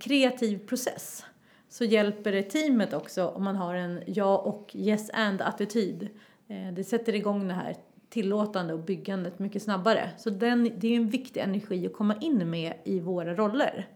kreativ 0.00 0.66
process 0.68 1.24
så 1.72 1.84
hjälper 1.84 2.32
det 2.32 2.42
teamet 2.42 2.92
också 2.92 3.28
om 3.28 3.44
man 3.44 3.56
har 3.56 3.74
en 3.74 4.02
ja 4.06 4.38
och 4.38 4.70
yes 4.74 5.10
and-attityd. 5.10 6.08
Eh, 6.48 6.72
det 6.72 6.84
sätter 6.84 7.14
igång 7.14 7.48
det 7.48 7.54
här 7.54 7.76
tillåtande 8.08 8.72
och 8.72 8.78
byggandet 8.78 9.38
mycket 9.38 9.62
snabbare. 9.62 10.10
Så 10.18 10.30
den, 10.30 10.70
det 10.76 10.88
är 10.88 10.96
en 10.96 11.08
viktig 11.08 11.40
energi 11.40 11.86
att 11.86 11.92
komma 11.92 12.16
in 12.20 12.50
med 12.50 12.74
i 12.84 13.00
våra 13.00 13.34
roller. 13.34 13.88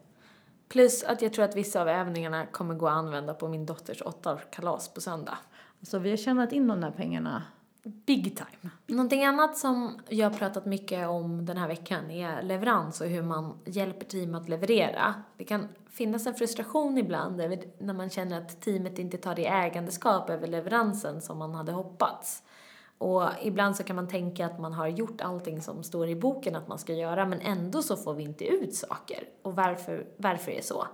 Plus 0.69 1.05
att 1.05 1.23
jag 1.23 1.33
tror 1.33 1.45
att 1.45 1.57
vissa 1.57 1.81
av 1.81 1.89
övningarna 1.89 2.47
kommer 2.47 2.75
gå 2.75 2.87
att 2.87 2.93
använda 2.93 3.35
på 3.35 3.49
min 3.49 3.67
dotters 3.67 4.03
åttaårskalas 4.03 4.95
på 4.95 5.01
söndag. 5.01 5.39
Så 5.83 5.99
vi 5.99 6.11
har 6.11 6.17
tjänat 6.17 6.53
in 6.53 6.67
de 6.67 6.81
där 6.81 6.91
pengarna 6.91 7.43
Big 8.07 8.37
time. 8.37 8.73
Någonting 8.87 9.25
annat 9.25 9.57
som 9.57 10.01
jag 10.09 10.31
har 10.31 10.39
pratat 10.39 10.67
mycket 10.67 11.09
om 11.09 11.47
den 11.47 11.57
här 11.57 11.69
veckan 11.69 12.11
är 12.11 12.43
leverans 12.43 13.01
och 13.01 13.07
hur 13.07 13.23
man 13.23 13.55
hjälper 13.65 14.07
team 14.07 14.35
att 14.35 14.49
leverera. 14.49 15.15
Det 15.37 15.45
kan 15.45 15.69
finnas 15.97 16.27
en 16.27 16.35
frustration 16.35 16.99
ibland 16.99 17.37
när 17.79 17.93
man 17.93 18.11
känner 18.11 18.39
att 18.39 18.61
teamet 18.61 18.99
inte 18.99 19.19
tar 19.19 19.35
det 19.35 19.47
ägandeskap 19.47 20.31
över 20.31 20.47
leveransen 20.47 21.21
som 21.21 21.39
man 21.39 21.55
hade 21.55 21.73
hoppats. 21.73 22.43
Och 22.99 23.23
ibland 23.43 23.77
så 23.77 23.83
kan 23.83 23.97
man 23.97 24.09
tänka 24.09 24.47
att 24.47 24.61
man 24.61 24.73
har 24.73 24.89
gjort 24.89 25.21
allting 25.21 25.63
som 25.63 25.83
står 25.83 26.09
i 26.09 26.17
boken 26.17 26.57
att 26.57 26.69
man 26.69 26.79
ska 26.79 26.93
göra 26.93 27.27
men 27.27 27.41
ändå 27.41 27.83
så 27.83 27.97
får 27.97 28.15
vi 28.15 28.23
inte 28.23 28.45
ut 28.45 28.75
saker. 28.75 29.25
Och 29.43 29.57
varför, 29.57 30.07
varför 30.17 30.53
är 30.53 30.57
det 30.57 30.63
så? 30.63 30.87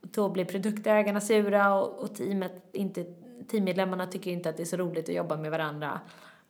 Då 0.00 0.28
blir 0.28 0.44
produktägarna 0.44 1.20
sura 1.20 1.74
och, 1.74 1.98
och 1.98 2.14
teamet 2.14 2.68
inte, 2.72 3.04
teammedlemmarna 3.48 4.06
tycker 4.06 4.30
inte 4.30 4.48
att 4.48 4.56
det 4.56 4.62
är 4.62 4.64
så 4.64 4.76
roligt 4.76 5.08
att 5.08 5.14
jobba 5.14 5.36
med 5.36 5.50
varandra. 5.50 6.00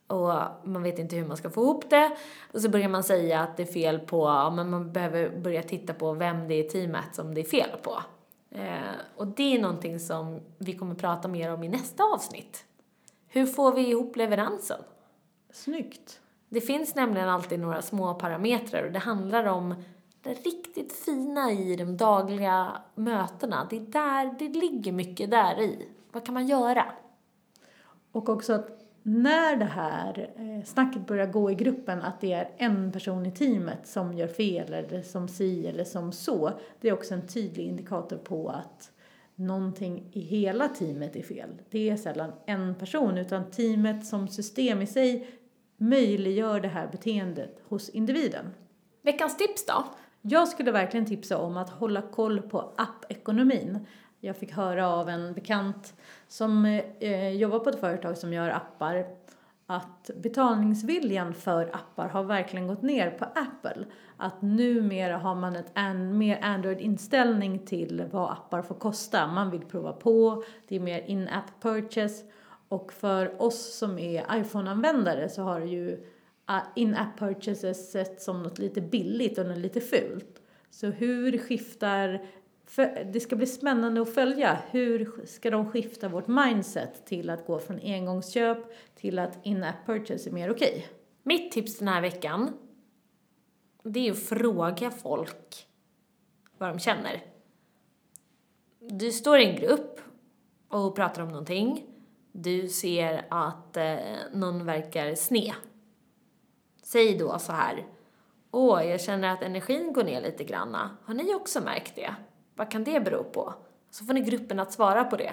Och 0.09 0.33
man 0.65 0.83
vet 0.83 0.99
inte 0.99 1.17
hur 1.17 1.27
man 1.27 1.37
ska 1.37 1.51
få 1.51 1.63
ihop 1.63 1.91
det. 1.91 2.17
Och 2.53 2.61
så 2.61 2.69
börjar 2.69 2.89
man 2.89 3.05
säga 3.05 3.41
att 3.41 3.57
det 3.57 3.63
är 3.63 3.73
fel 3.73 3.99
på, 3.99 4.27
ja, 4.27 4.51
men 4.51 4.71
man 4.71 4.93
behöver 4.93 5.41
börja 5.41 5.63
titta 5.63 5.95
på 5.95 6.13
vem 6.13 6.49
det 6.49 6.55
är 6.55 6.65
i 6.65 6.69
teamet 6.69 7.15
som 7.15 7.35
det 7.35 7.41
är 7.41 7.45
fel 7.45 7.71
på. 7.83 8.03
Eh, 8.51 8.97
och 9.17 9.27
det 9.27 9.57
är 9.57 9.61
någonting 9.61 10.01
som 10.01 10.41
vi 10.59 10.73
kommer 10.73 10.95
prata 10.95 11.29
mer 11.29 11.53
om 11.53 11.63
i 11.63 11.69
nästa 11.69 12.05
avsnitt. 12.05 12.65
Hur 13.29 13.47
får 13.47 13.73
vi 13.73 13.89
ihop 13.89 14.17
leveransen? 14.17 14.81
Snyggt. 15.53 16.21
Det 16.49 16.61
finns 16.61 16.95
nämligen 16.95 17.29
alltid 17.29 17.61
några 17.61 17.83
små 17.83 18.15
parametrar 18.15 18.87
och 18.87 18.93
det 18.93 18.99
handlar 18.99 19.45
om 19.45 19.75
det 20.23 20.35
riktigt 20.35 20.93
fina 20.93 21.53
i 21.53 21.77
de 21.77 21.97
dagliga 21.97 22.83
mötena. 22.95 23.67
Det 23.71 23.77
är 23.77 23.81
där, 23.81 24.35
det 24.39 24.49
ligger 24.49 24.93
mycket 24.93 25.31
där 25.31 25.61
i. 25.61 25.89
Vad 26.13 26.25
kan 26.25 26.35
man 26.35 26.47
göra? 26.47 26.85
Och 28.13 28.29
också 28.29 28.53
att 28.53 28.78
när 29.09 29.57
det 29.57 29.65
här 29.65 30.31
eh, 30.37 30.65
snacket 30.65 31.07
börjar 31.07 31.27
gå 31.27 31.51
i 31.51 31.55
gruppen 31.55 32.03
att 32.03 32.21
det 32.21 32.33
är 32.33 32.51
en 32.57 32.93
person 32.93 33.27
i 33.27 33.33
teamet 33.33 33.87
som 33.87 34.13
gör 34.13 34.27
fel 34.27 34.73
eller 34.75 35.03
som 35.03 35.29
si 35.29 35.67
eller 35.67 35.85
som 35.85 36.13
så. 36.13 36.53
Det 36.81 36.89
är 36.89 36.93
också 36.93 37.15
en 37.15 37.27
tydlig 37.27 37.67
indikator 37.67 38.17
på 38.17 38.49
att 38.49 38.91
någonting 39.35 40.11
i 40.13 40.21
hela 40.21 40.69
teamet 40.69 41.17
är 41.17 41.23
fel. 41.23 41.51
Det 41.71 41.91
är 41.91 41.97
sällan 41.97 42.33
en 42.47 42.75
person 42.75 43.19
utan 43.19 43.51
teamet 43.51 44.07
som 44.07 44.29
system 44.29 44.83
i 44.83 44.87
sig 44.87 45.31
möjliggör 45.77 46.61
det 46.61 46.69
här 46.69 46.89
beteendet 46.93 47.61
hos 47.69 47.89
individen. 47.89 48.45
Veckans 49.03 49.37
tips 49.37 49.67
då? 49.67 49.85
Jag 50.23 50.49
skulle 50.49 50.73
verkligen 50.73 51.07
tipsa 51.07 51.39
om 51.39 51.57
att 51.57 51.71
hålla 51.71 52.03
koll 52.03 52.43
på 52.43 52.73
appekonomin. 52.77 53.87
Jag 54.21 54.37
fick 54.37 54.53
höra 54.53 54.89
av 54.89 55.09
en 55.09 55.35
bekant 55.35 55.95
som 56.29 56.65
eh, 57.01 57.29
jobbar 57.29 57.59
på 57.59 57.71
ett 57.71 57.81
företag 57.81 58.19
som 58.19 58.33
gör 58.33 58.51
appar 58.51 59.07
att 59.71 60.11
betalningsviljan 60.17 61.35
för 61.35 61.71
appar 61.73 62.09
har 62.09 62.25
verkligen 62.25 62.67
gått 62.67 62.83
ner 62.83 63.11
på 63.11 63.25
Apple. 63.25 63.85
Att 64.17 64.43
numera 64.43 65.19
har 65.19 65.35
man 65.35 65.57
ett 65.57 65.71
an, 65.75 66.19
mer 66.19 66.39
Android-inställning 66.43 67.59
till 67.59 68.05
vad 68.11 68.33
appar 68.33 68.63
får 68.63 68.75
kosta. 68.75 69.27
Man 69.27 69.51
vill 69.51 69.61
prova 69.61 69.93
på, 69.93 70.45
det 70.69 70.77
är 70.77 70.81
mer 70.81 71.01
in-app 71.01 71.63
purchase. 71.63 72.25
Och 72.69 72.93
för 72.93 73.43
oss 73.43 73.79
som 73.79 73.99
är 73.99 74.41
iPhone-användare 74.41 75.29
så 75.29 75.43
har 75.43 75.61
ju 75.61 76.07
ah, 76.45 76.61
in-app 76.77 77.19
purchases 77.19 77.93
sett 77.93 78.23
som 78.23 78.43
något 78.43 78.59
lite 78.59 78.81
billigt 78.81 79.39
och 79.39 79.47
något 79.47 79.59
lite 79.59 79.81
fult. 79.81 80.43
Så 80.71 80.87
hur 80.87 81.39
skiftar 81.39 82.23
det 83.13 83.21
ska 83.21 83.37
bli 83.37 83.47
spännande 83.47 84.03
att 84.03 84.15
följa. 84.15 84.59
Hur 84.71 85.27
ska 85.27 85.51
de 85.51 85.71
skifta 85.71 86.09
vårt 86.09 86.27
mindset 86.27 87.07
till 87.07 87.31
att 87.31 87.47
gå 87.47 87.59
från 87.59 87.81
engångsköp 87.83 88.59
till 88.95 89.19
att 89.19 89.39
in-app 89.43 89.87
purchase 89.87 90.31
är 90.31 90.33
mer 90.33 90.51
okej? 90.51 90.69
Okay? 90.69 90.83
Mitt 91.23 91.53
tips 91.53 91.79
den 91.79 91.89
här 91.89 92.01
veckan, 92.01 92.53
det 93.83 94.09
är 94.09 94.13
att 94.13 94.19
fråga 94.19 94.91
folk 94.91 95.67
vad 96.59 96.69
de 96.69 96.79
känner. 96.79 97.23
Du 98.81 99.13
står 99.13 99.39
i 99.39 99.47
en 99.47 99.57
grupp 99.57 100.01
och 100.69 100.97
pratar 100.97 101.23
om 101.23 101.29
någonting. 101.29 101.87
Du 102.33 102.69
ser 102.69 103.27
att 103.31 103.77
eh, 103.77 103.97
någon 104.33 104.65
verkar 104.65 105.15
sned. 105.15 105.55
Säg 106.83 107.19
då 107.19 107.39
så 107.39 107.53
här. 107.53 107.87
Åh, 108.51 108.87
jag 108.87 109.01
känner 109.01 109.33
att 109.33 109.43
energin 109.43 109.93
går 109.93 110.05
ner 110.05 110.21
lite 110.21 110.45
granna. 110.45 110.97
Har 111.05 111.15
ni 111.15 111.35
också 111.35 111.61
märkt 111.61 111.97
det? 111.97 112.15
Vad 112.59 112.71
kan 112.71 112.85
det 112.85 113.01
bero 113.01 113.25
på? 113.25 113.55
Så 113.91 114.05
får 114.05 114.15
ni 114.15 114.21
gruppen 114.21 114.61
att 114.61 114.73
svara 114.73 115.05
på 115.05 115.17
det. 115.17 115.33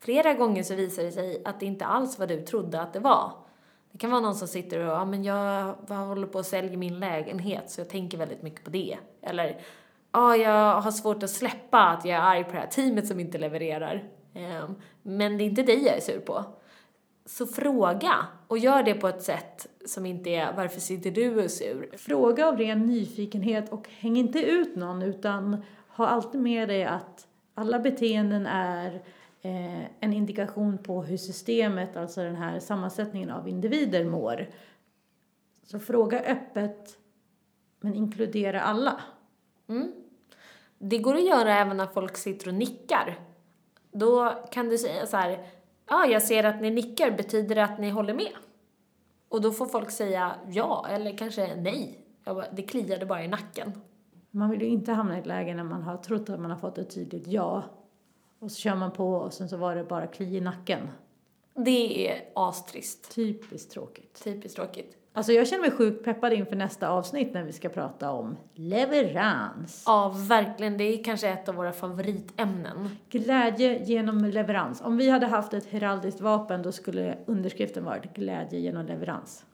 Flera 0.00 0.34
gånger 0.34 0.62
så 0.62 0.74
visar 0.74 1.02
det 1.02 1.12
sig 1.12 1.42
att 1.44 1.60
det 1.60 1.66
inte 1.66 1.84
alls 1.84 2.18
var 2.18 2.26
du 2.26 2.40
trodde 2.40 2.80
att 2.80 2.92
det 2.92 3.00
var. 3.00 3.32
Det 3.92 3.98
kan 3.98 4.10
vara 4.10 4.20
någon 4.20 4.34
som 4.34 4.48
sitter 4.48 4.78
och, 4.78 4.92
ja 4.92 5.04
men 5.04 5.24
jag 5.24 5.74
håller 5.88 6.26
på 6.26 6.38
att 6.38 6.46
sälja 6.46 6.78
min 6.78 7.00
lägenhet 7.00 7.70
så 7.70 7.80
jag 7.80 7.88
tänker 7.88 8.18
väldigt 8.18 8.42
mycket 8.42 8.64
på 8.64 8.70
det. 8.70 8.98
Eller, 9.22 9.60
ja 10.12 10.36
jag 10.36 10.80
har 10.80 10.90
svårt 10.90 11.22
att 11.22 11.30
släppa 11.30 11.80
att 11.80 12.04
jag 12.04 12.18
är 12.18 12.22
arg 12.22 12.44
på 12.44 12.52
det 12.52 12.58
här 12.58 12.66
teamet 12.66 13.06
som 13.06 13.20
inte 13.20 13.38
levererar. 13.38 14.04
Ehm, 14.34 14.74
men 15.02 15.38
det 15.38 15.44
är 15.44 15.46
inte 15.46 15.62
dig 15.62 15.84
jag 15.84 15.96
är 15.96 16.00
sur 16.00 16.20
på. 16.20 16.44
Så 17.26 17.46
fråga, 17.46 18.26
och 18.46 18.58
gör 18.58 18.82
det 18.82 18.94
på 18.94 19.08
ett 19.08 19.22
sätt 19.22 19.66
som 19.86 20.06
inte 20.06 20.30
är 20.30 20.52
varför 20.52 20.80
sitter 20.80 21.10
du 21.10 21.36
och 21.36 21.42
är 21.42 21.48
sur? 21.48 21.90
Fråga 21.96 22.48
av 22.48 22.58
ren 22.58 22.86
nyfikenhet 22.86 23.72
och 23.72 23.88
häng 23.88 24.16
inte 24.16 24.38
ut 24.38 24.76
någon 24.76 25.02
utan 25.02 25.64
ha 26.02 26.08
alltid 26.08 26.40
med 26.40 26.68
dig 26.68 26.84
att 26.84 27.26
alla 27.54 27.78
beteenden 27.78 28.46
är 28.46 28.94
eh, 29.42 29.82
en 30.00 30.12
indikation 30.12 30.78
på 30.78 31.02
hur 31.02 31.16
systemet, 31.16 31.96
alltså 31.96 32.20
den 32.20 32.36
här 32.36 32.60
sammansättningen 32.60 33.30
av 33.30 33.48
individer 33.48 34.04
mår. 34.04 34.48
Så 35.64 35.78
fråga 35.78 36.20
öppet, 36.20 36.98
men 37.80 37.94
inkludera 37.94 38.60
alla. 38.60 39.00
Mm. 39.68 39.92
Det 40.78 40.98
går 40.98 41.14
att 41.14 41.26
göra 41.26 41.58
även 41.58 41.76
när 41.76 41.86
folk 41.86 42.16
sitter 42.16 42.48
och 42.48 42.54
nickar. 42.54 43.18
Då 43.92 44.44
kan 44.50 44.68
du 44.68 44.78
säga 44.78 45.06
så 45.06 45.16
här, 45.16 45.46
ja, 45.88 46.06
jag 46.06 46.22
ser 46.22 46.44
att 46.44 46.60
ni 46.60 46.70
nickar, 46.70 47.10
betyder 47.10 47.54
det 47.54 47.64
att 47.64 47.78
ni 47.78 47.90
håller 47.90 48.14
med? 48.14 48.32
Och 49.28 49.40
då 49.40 49.50
får 49.50 49.66
folk 49.66 49.90
säga 49.90 50.34
ja, 50.48 50.86
eller 50.90 51.18
kanske 51.18 51.54
nej. 51.56 51.98
Det 52.52 52.62
kliade 52.62 53.06
bara 53.06 53.24
i 53.24 53.28
nacken. 53.28 53.72
Man 54.34 54.50
vill 54.50 54.62
ju 54.62 54.68
inte 54.68 54.92
hamna 54.92 55.16
i 55.16 55.20
ett 55.20 55.26
läge 55.26 55.54
när 55.54 55.64
man 55.64 55.82
har 55.82 55.96
trott 55.96 56.30
att 56.30 56.40
man 56.40 56.50
har 56.50 56.58
fått 56.58 56.78
ett 56.78 56.94
tydligt 56.94 57.26
ja 57.26 57.64
och 58.38 58.50
så 58.50 58.56
kör 58.56 58.74
man 58.74 58.90
på 58.90 59.14
och 59.14 59.32
sen 59.32 59.48
så 59.48 59.56
var 59.56 59.74
det 59.74 59.84
bara 59.84 60.06
kli 60.06 60.36
i 60.36 60.40
nacken. 60.40 60.88
Det 61.54 62.08
är 62.10 62.24
astrist. 62.34 63.14
Typiskt 63.14 63.72
tråkigt. 63.72 64.24
Typiskt 64.24 64.56
tråkigt. 64.56 64.96
Alltså 65.14 65.32
jag 65.32 65.48
känner 65.48 65.62
mig 65.62 65.70
sjukt 65.70 66.04
peppad 66.04 66.32
inför 66.32 66.56
nästa 66.56 66.88
avsnitt 66.88 67.34
när 67.34 67.42
vi 67.42 67.52
ska 67.52 67.68
prata 67.68 68.10
om 68.10 68.36
leverans. 68.54 69.82
Ja, 69.86 70.14
verkligen. 70.28 70.78
Det 70.78 70.84
är 70.84 71.04
kanske 71.04 71.28
ett 71.28 71.48
av 71.48 71.54
våra 71.54 71.72
favoritämnen. 71.72 72.88
Glädje 73.10 73.84
genom 73.84 74.24
leverans. 74.24 74.80
Om 74.80 74.96
vi 74.96 75.10
hade 75.10 75.26
haft 75.26 75.54
ett 75.54 75.66
heraldiskt 75.66 76.20
vapen 76.20 76.62
då 76.62 76.72
skulle 76.72 77.18
underskriften 77.26 77.84
varit 77.84 78.14
glädje 78.14 78.60
genom 78.60 78.86
leverans. 78.86 79.44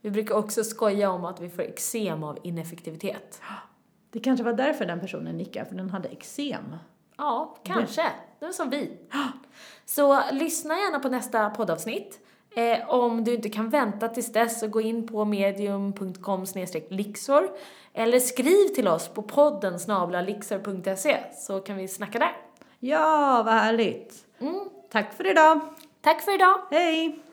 Vi 0.00 0.10
brukar 0.10 0.34
också 0.34 0.64
skoja 0.64 1.10
om 1.10 1.24
att 1.24 1.40
vi 1.40 1.48
får 1.48 1.62
eksem 1.62 2.24
av 2.24 2.38
ineffektivitet. 2.42 3.40
Det 4.10 4.20
kanske 4.20 4.44
var 4.44 4.52
därför 4.52 4.86
den 4.86 5.00
personen 5.00 5.36
nickade, 5.36 5.66
för 5.66 5.74
den 5.74 5.90
hade 5.90 6.08
eksem. 6.08 6.76
Ja, 7.16 7.56
kanske. 7.62 8.02
Det 8.38 8.46
var 8.46 8.52
som 8.52 8.70
vi. 8.70 8.98
Så 9.84 10.20
lyssna 10.32 10.74
gärna 10.74 10.98
på 10.98 11.08
nästa 11.08 11.50
poddavsnitt. 11.50 12.20
Eh, 12.56 12.90
om 12.90 13.24
du 13.24 13.34
inte 13.34 13.48
kan 13.48 13.70
vänta 13.70 14.08
tills 14.08 14.32
dess 14.32 14.60
så 14.60 14.68
gå 14.68 14.80
in 14.80 15.06
på 15.06 15.24
medium.com 15.24 16.44
lixor 16.88 17.50
eller 17.92 18.20
skriv 18.20 18.68
till 18.68 18.88
oss 18.88 19.08
på 19.08 19.22
podden 19.22 19.78
snablalixor.se 19.80 21.18
så 21.34 21.60
kan 21.60 21.76
vi 21.76 21.88
snacka 21.88 22.18
där. 22.18 22.36
Ja, 22.78 23.42
vad 23.44 23.54
härligt. 23.54 24.26
Mm. 24.38 24.60
Tack 24.90 25.14
för 25.14 25.30
idag. 25.30 25.60
Tack 26.00 26.22
för 26.22 26.34
idag. 26.34 26.60
Hej. 26.70 27.27